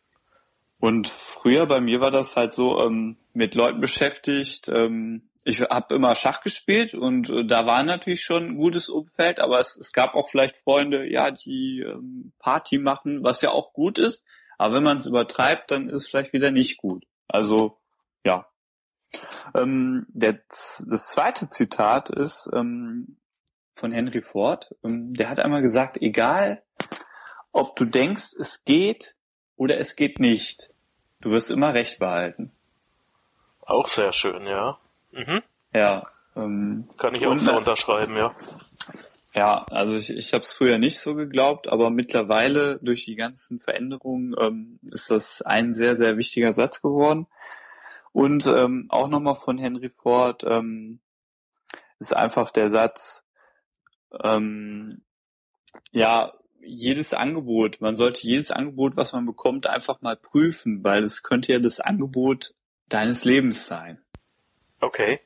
Und 0.79 1.07
früher 1.07 1.65
bei 1.65 1.81
mir 1.81 2.01
war 2.01 2.11
das 2.11 2.35
halt 2.35 2.53
so 2.53 2.79
ähm, 2.79 3.17
mit 3.33 3.55
Leuten 3.55 3.81
beschäftigt. 3.81 4.69
Ähm, 4.69 5.29
ich 5.43 5.61
habe 5.61 5.95
immer 5.95 6.13
Schach 6.13 6.41
gespielt 6.41 6.93
und 6.93 7.29
äh, 7.29 7.45
da 7.45 7.65
war 7.65 7.81
natürlich 7.83 8.21
schon 8.21 8.43
ein 8.49 8.57
gutes 8.57 8.89
Umfeld, 8.89 9.39
aber 9.39 9.59
es, 9.59 9.77
es 9.77 9.91
gab 9.91 10.13
auch 10.13 10.27
vielleicht 10.29 10.57
Freunde, 10.57 11.09
ja, 11.09 11.31
die 11.31 11.83
ähm, 11.87 12.33
Party 12.37 12.77
machen, 12.77 13.23
was 13.23 13.41
ja 13.41 13.49
auch 13.51 13.73
gut 13.73 13.97
ist. 13.97 14.23
Aber 14.57 14.75
wenn 14.75 14.83
man 14.83 14.97
es 14.97 15.05
übertreibt, 15.05 15.71
dann 15.71 15.89
ist 15.89 16.03
es 16.03 16.07
vielleicht 16.07 16.33
wieder 16.33 16.51
nicht 16.51 16.77
gut. 16.77 17.05
Also 17.27 17.77
ja. 18.23 18.47
Ähm, 19.55 20.05
der, 20.09 20.33
das 20.33 21.07
zweite 21.07 21.49
Zitat 21.49 22.09
ist 22.09 22.49
ähm, 22.53 23.17
von 23.71 23.91
Henry 23.91 24.21
Ford. 24.21 24.75
Ähm, 24.83 25.13
der 25.13 25.29
hat 25.29 25.39
einmal 25.39 25.61
gesagt, 25.61 25.97
egal 26.01 26.61
ob 27.51 27.75
du 27.75 27.85
denkst, 27.85 28.33
es 28.39 28.63
geht 28.65 29.15
oder 29.57 29.79
es 29.79 29.95
geht 29.95 30.19
nicht. 30.19 30.69
Du 31.19 31.31
wirst 31.31 31.51
immer 31.51 31.73
Recht 31.73 31.99
behalten. 31.99 32.51
Auch 33.61 33.89
sehr 33.89 34.13
schön, 34.13 34.45
ja. 34.45 34.77
Mhm. 35.11 35.41
Ja. 35.73 36.07
Ähm, 36.35 36.87
Kann 36.97 37.15
ich 37.15 37.25
auch 37.27 37.37
so 37.37 37.57
unterschreiben, 37.57 38.15
ja. 38.15 38.33
Ja, 39.33 39.65
also 39.69 39.93
ich, 39.95 40.09
ich 40.09 40.33
habe 40.33 40.43
es 40.43 40.53
früher 40.53 40.77
nicht 40.79 40.99
so 40.99 41.13
geglaubt, 41.13 41.67
aber 41.67 41.89
mittlerweile 41.89 42.79
durch 42.81 43.05
die 43.05 43.15
ganzen 43.15 43.59
Veränderungen 43.59 44.35
ähm, 44.39 44.79
ist 44.91 45.11
das 45.11 45.41
ein 45.41 45.73
sehr, 45.73 45.95
sehr 45.95 46.17
wichtiger 46.17 46.53
Satz 46.53 46.81
geworden. 46.81 47.27
Und 48.13 48.47
ähm, 48.47 48.87
auch 48.89 49.07
nochmal 49.07 49.35
von 49.35 49.59
Henry 49.59 49.89
Ford 49.89 50.43
ähm, 50.43 50.99
ist 51.99 52.15
einfach 52.15 52.51
der 52.51 52.71
Satz, 52.71 53.25
ähm, 54.23 55.01
ja, 55.91 56.33
jedes 56.61 57.13
Angebot, 57.13 57.81
man 57.81 57.95
sollte 57.95 58.25
jedes 58.27 58.51
Angebot, 58.51 58.97
was 58.97 59.13
man 59.13 59.25
bekommt, 59.25 59.67
einfach 59.67 60.01
mal 60.01 60.15
prüfen, 60.15 60.83
weil 60.83 61.03
es 61.03 61.23
könnte 61.23 61.51
ja 61.53 61.59
das 61.59 61.79
Angebot 61.79 62.53
deines 62.89 63.25
Lebens 63.25 63.67
sein. 63.67 63.99
Okay. 64.79 65.19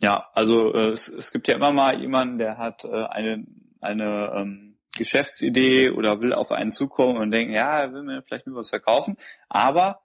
Ja, 0.00 0.28
also 0.34 0.74
äh, 0.74 0.88
es, 0.88 1.08
es 1.08 1.32
gibt 1.32 1.48
ja 1.48 1.54
immer 1.54 1.72
mal 1.72 2.00
jemanden, 2.00 2.38
der 2.38 2.58
hat 2.58 2.84
äh, 2.84 3.04
eine, 3.06 3.46
eine 3.80 4.32
ähm, 4.34 4.76
Geschäftsidee 4.96 5.90
oder 5.90 6.20
will 6.20 6.32
auf 6.32 6.50
einen 6.50 6.70
zukommen 6.70 7.16
und 7.16 7.30
denken, 7.30 7.52
ja, 7.52 7.80
er 7.80 7.92
will 7.92 8.02
mir 8.02 8.22
vielleicht 8.22 8.46
nur 8.46 8.56
was 8.56 8.70
verkaufen, 8.70 9.16
aber 9.48 10.00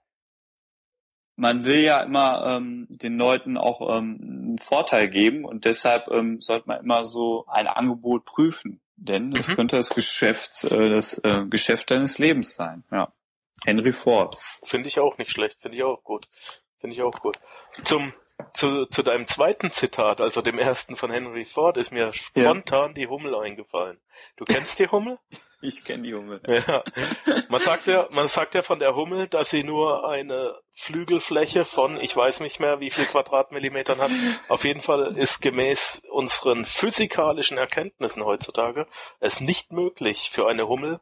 man 1.36 1.64
will 1.64 1.80
ja 1.80 2.02
immer 2.02 2.44
ähm, 2.46 2.86
den 2.90 3.16
Leuten 3.16 3.56
auch 3.56 3.96
ähm, 3.96 4.18
einen 4.20 4.58
Vorteil 4.58 5.08
geben 5.08 5.44
und 5.44 5.64
deshalb 5.64 6.08
ähm, 6.08 6.40
sollte 6.40 6.68
man 6.68 6.82
immer 6.82 7.04
so 7.04 7.46
ein 7.46 7.66
Angebot 7.66 8.26
prüfen, 8.26 8.80
denn 9.00 9.34
es 9.34 9.48
Mhm. 9.48 9.56
könnte 9.56 9.76
das 9.76 9.90
Geschäfts, 9.90 10.64
äh, 10.64 10.90
das 10.90 11.18
äh, 11.18 11.44
Geschäft 11.48 11.90
deines 11.90 12.18
Lebens 12.18 12.54
sein. 12.54 12.84
Ja, 12.90 13.12
Henry 13.64 13.92
Ford. 13.92 14.36
Finde 14.62 14.88
ich 14.88 14.98
auch 14.98 15.18
nicht 15.18 15.32
schlecht, 15.32 15.60
finde 15.60 15.76
ich 15.78 15.82
auch 15.84 16.02
gut. 16.04 16.28
Finde 16.78 16.94
ich 16.96 17.02
auch 17.02 17.20
gut. 17.20 17.38
Zum, 17.84 18.12
zu, 18.54 18.86
zu 18.86 19.02
deinem 19.02 19.26
zweiten 19.26 19.70
Zitat, 19.70 20.20
also 20.20 20.40
dem 20.42 20.58
ersten 20.58 20.96
von 20.96 21.10
Henry 21.10 21.44
Ford, 21.44 21.76
ist 21.76 21.90
mir 21.90 22.12
spontan 22.12 22.94
die 22.94 23.06
Hummel 23.06 23.34
eingefallen. 23.34 23.98
Du 24.36 24.44
kennst 24.44 24.78
die 24.78 24.88
Hummel? 24.88 25.18
Ich 25.62 25.84
kenne 25.84 26.04
die 26.04 26.14
Hummel. 26.14 26.40
Ja. 26.46 26.82
Man 27.48 27.60
sagt 27.60 27.86
ja, 27.86 28.08
man 28.10 28.28
sagt 28.28 28.54
ja 28.54 28.62
von 28.62 28.78
der 28.78 28.94
Hummel, 28.94 29.28
dass 29.28 29.50
sie 29.50 29.62
nur 29.62 30.08
eine 30.08 30.58
Flügelfläche 30.72 31.64
von, 31.64 32.00
ich 32.00 32.16
weiß 32.16 32.40
nicht 32.40 32.60
mehr, 32.60 32.80
wie 32.80 32.90
viel 32.90 33.04
Quadratmillimetern 33.04 34.00
hat. 34.00 34.10
Auf 34.48 34.64
jeden 34.64 34.80
Fall 34.80 35.16
ist 35.18 35.40
gemäß 35.40 36.02
unseren 36.10 36.64
physikalischen 36.64 37.58
Erkenntnissen 37.58 38.24
heutzutage 38.24 38.86
es 39.20 39.40
nicht 39.40 39.72
möglich 39.72 40.30
für 40.30 40.48
eine 40.48 40.66
Hummel 40.66 41.00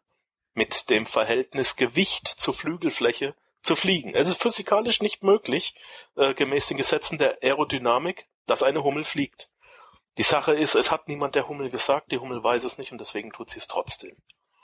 mit 0.55 0.90
dem 0.90 1.07
Verhältnis 1.07 1.77
Gewicht 1.77 2.27
zu 2.27 2.53
Flügelfläche 2.53 3.35
zu 3.62 3.77
fliegen. 3.77 4.14
Es 4.14 4.29
ist 4.29 4.42
physikalisch 4.42 5.01
nicht 5.01 5.23
möglich, 5.23 5.75
äh, 6.16 6.35
gemäß 6.35 6.66
den 6.66 6.79
Gesetzen 6.79 7.18
der 7.18 7.38
Aerodynamik, 7.42 8.27
dass 8.47 8.62
eine 8.62 8.83
Hummel 8.83 9.05
fliegt. 9.05 9.51
Die 10.16 10.25
Sache 10.25 10.55
ist, 10.55 10.75
es 10.75 10.90
hat 10.90 11.07
niemand 11.07 11.37
der 11.37 11.49
Hummel 11.49 11.71
gesagt, 11.71 12.11
die 12.11 12.18
Hummel 12.18 12.42
weiß 12.42 12.64
es 12.64 12.77
nicht 12.77 12.90
und 12.90 13.01
deswegen 13.01 13.31
tut 13.31 13.51
sie 13.51 13.59
es 13.59 13.68
trotzdem. 13.68 14.16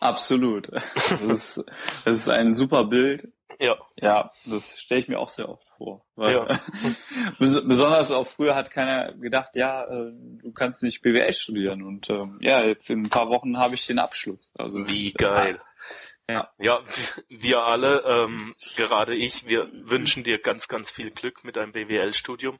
Absolut. 0.04 0.70
Das 1.10 1.22
ist, 1.22 1.64
das 2.04 2.18
ist 2.18 2.28
ein 2.28 2.54
super 2.54 2.84
Bild. 2.84 3.32
Ja, 3.60 3.76
Ja, 4.00 4.32
das 4.44 4.78
stelle 4.80 5.00
ich 5.00 5.08
mir 5.08 5.18
auch 5.18 5.28
sehr 5.28 5.48
oft 5.48 5.66
vor. 5.78 6.04
Ja. 6.16 6.46
bes- 7.38 7.66
besonders 7.66 8.10
auch 8.10 8.26
früher 8.26 8.54
hat 8.56 8.70
keiner 8.72 9.12
gedacht, 9.14 9.50
ja, 9.54 9.84
äh, 9.84 10.10
du 10.12 10.52
kannst 10.52 10.82
nicht 10.82 11.02
BWL 11.02 11.32
studieren 11.32 11.82
und 11.82 12.10
ähm, 12.10 12.38
ja, 12.40 12.64
jetzt 12.64 12.90
in 12.90 13.02
ein 13.04 13.08
paar 13.10 13.28
Wochen 13.28 13.56
habe 13.58 13.74
ich 13.76 13.86
den 13.86 13.98
Abschluss. 14.00 14.52
Also 14.58 14.86
Wie 14.88 15.12
geil. 15.12 15.60
Ja. 16.28 16.50
Ja, 16.58 16.80
wir 17.28 17.62
alle, 17.64 18.02
ähm, 18.06 18.52
gerade 18.76 19.14
ich, 19.14 19.46
wir 19.46 19.68
wünschen 19.84 20.24
dir 20.24 20.38
ganz, 20.40 20.68
ganz 20.68 20.90
viel 20.90 21.10
Glück 21.10 21.44
mit 21.44 21.56
deinem 21.56 21.72
BWL-Studium. 21.72 22.58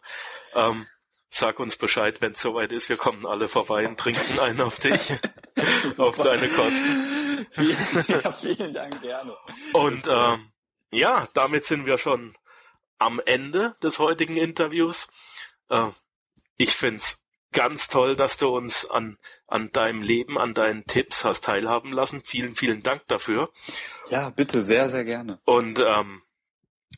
Ähm, 0.55 0.87
sag 1.35 1.59
uns 1.59 1.77
Bescheid, 1.77 2.20
wenn 2.20 2.33
es 2.33 2.40
soweit 2.40 2.73
ist. 2.73 2.88
Wir 2.88 2.97
kommen 2.97 3.27
alle 3.27 3.49
vorbei 3.49 3.87
und 3.87 3.99
trinken 3.99 4.38
einen 4.38 4.61
auf 4.61 4.79
dich, 4.79 5.12
auf 5.99 6.16
deine 6.16 6.49
Kosten. 6.49 7.47
Vielen, 7.51 7.77
ja, 8.09 8.31
vielen 8.31 8.73
Dank, 8.73 9.03
gerne. 9.03 9.37
Und 9.73 10.07
ähm, 10.09 10.53
ja, 10.90 11.29
damit 11.35 11.64
sind 11.64 11.87
wir 11.87 11.99
schon 11.99 12.37
am 12.99 13.20
Ende 13.25 13.77
des 13.83 13.99
heutigen 13.99 14.37
Interviews. 14.37 15.09
Äh, 15.68 15.90
ich 16.57 16.70
find's 16.70 17.20
ganz 17.53 17.88
toll, 17.88 18.16
dass 18.16 18.37
du 18.38 18.49
uns 18.49 18.88
an, 18.88 19.18
an 19.47 19.70
deinem 19.73 20.03
Leben, 20.03 20.38
an 20.38 20.55
deinen 20.55 20.85
Tipps 20.87 21.25
hast 21.25 21.44
teilhaben 21.44 21.92
lassen. 21.92 22.23
Vielen, 22.25 22.55
vielen 22.55 22.83
Dank 22.83 23.07
dafür. 23.09 23.51
Ja, 24.09 24.31
bitte, 24.31 24.62
sehr, 24.62 24.90
sehr 24.90 25.05
gerne. 25.05 25.40
Und 25.44 25.81
ähm, 25.81 26.23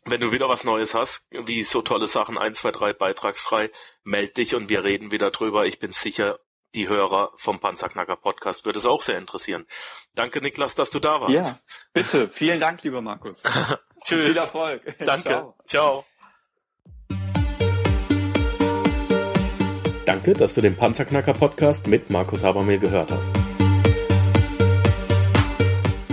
wenn 0.04 0.20
du 0.20 0.32
wieder 0.32 0.48
was 0.48 0.64
Neues 0.64 0.94
hast, 0.94 1.26
wie 1.30 1.64
so 1.64 1.82
tolle 1.82 2.06
Sachen, 2.06 2.38
1, 2.38 2.58
2, 2.58 2.70
3, 2.70 2.92
beitragsfrei, 2.92 3.70
meld 4.04 4.36
dich 4.36 4.54
und 4.54 4.68
wir 4.68 4.84
reden 4.84 5.10
wieder 5.10 5.30
drüber. 5.30 5.66
Ich 5.66 5.78
bin 5.78 5.92
sicher, 5.92 6.38
die 6.74 6.88
Hörer 6.88 7.32
vom 7.36 7.60
Panzerknacker 7.60 8.16
Podcast 8.16 8.66
würde 8.66 8.78
es 8.78 8.86
auch 8.86 9.02
sehr 9.02 9.18
interessieren. 9.18 9.66
Danke, 10.14 10.40
Niklas, 10.40 10.74
dass 10.74 10.90
du 10.90 11.00
da 11.00 11.20
warst. 11.20 11.34
Ja, 11.34 11.58
bitte, 11.92 12.28
vielen 12.28 12.60
Dank, 12.60 12.82
lieber 12.82 13.00
Markus. 13.00 13.42
Tschüss. 14.04 14.26
Viel 14.26 14.36
Erfolg. 14.36 14.82
Danke. 14.98 15.28
Ciao. 15.28 15.56
Ciao. 15.66 16.04
Danke, 20.04 20.34
dass 20.34 20.54
du 20.54 20.60
den 20.60 20.76
Panzerknacker 20.76 21.32
Podcast 21.32 21.88
mit 21.88 22.10
Markus 22.10 22.44
Habermehl 22.44 22.78
gehört 22.78 23.10
hast. 23.10 23.32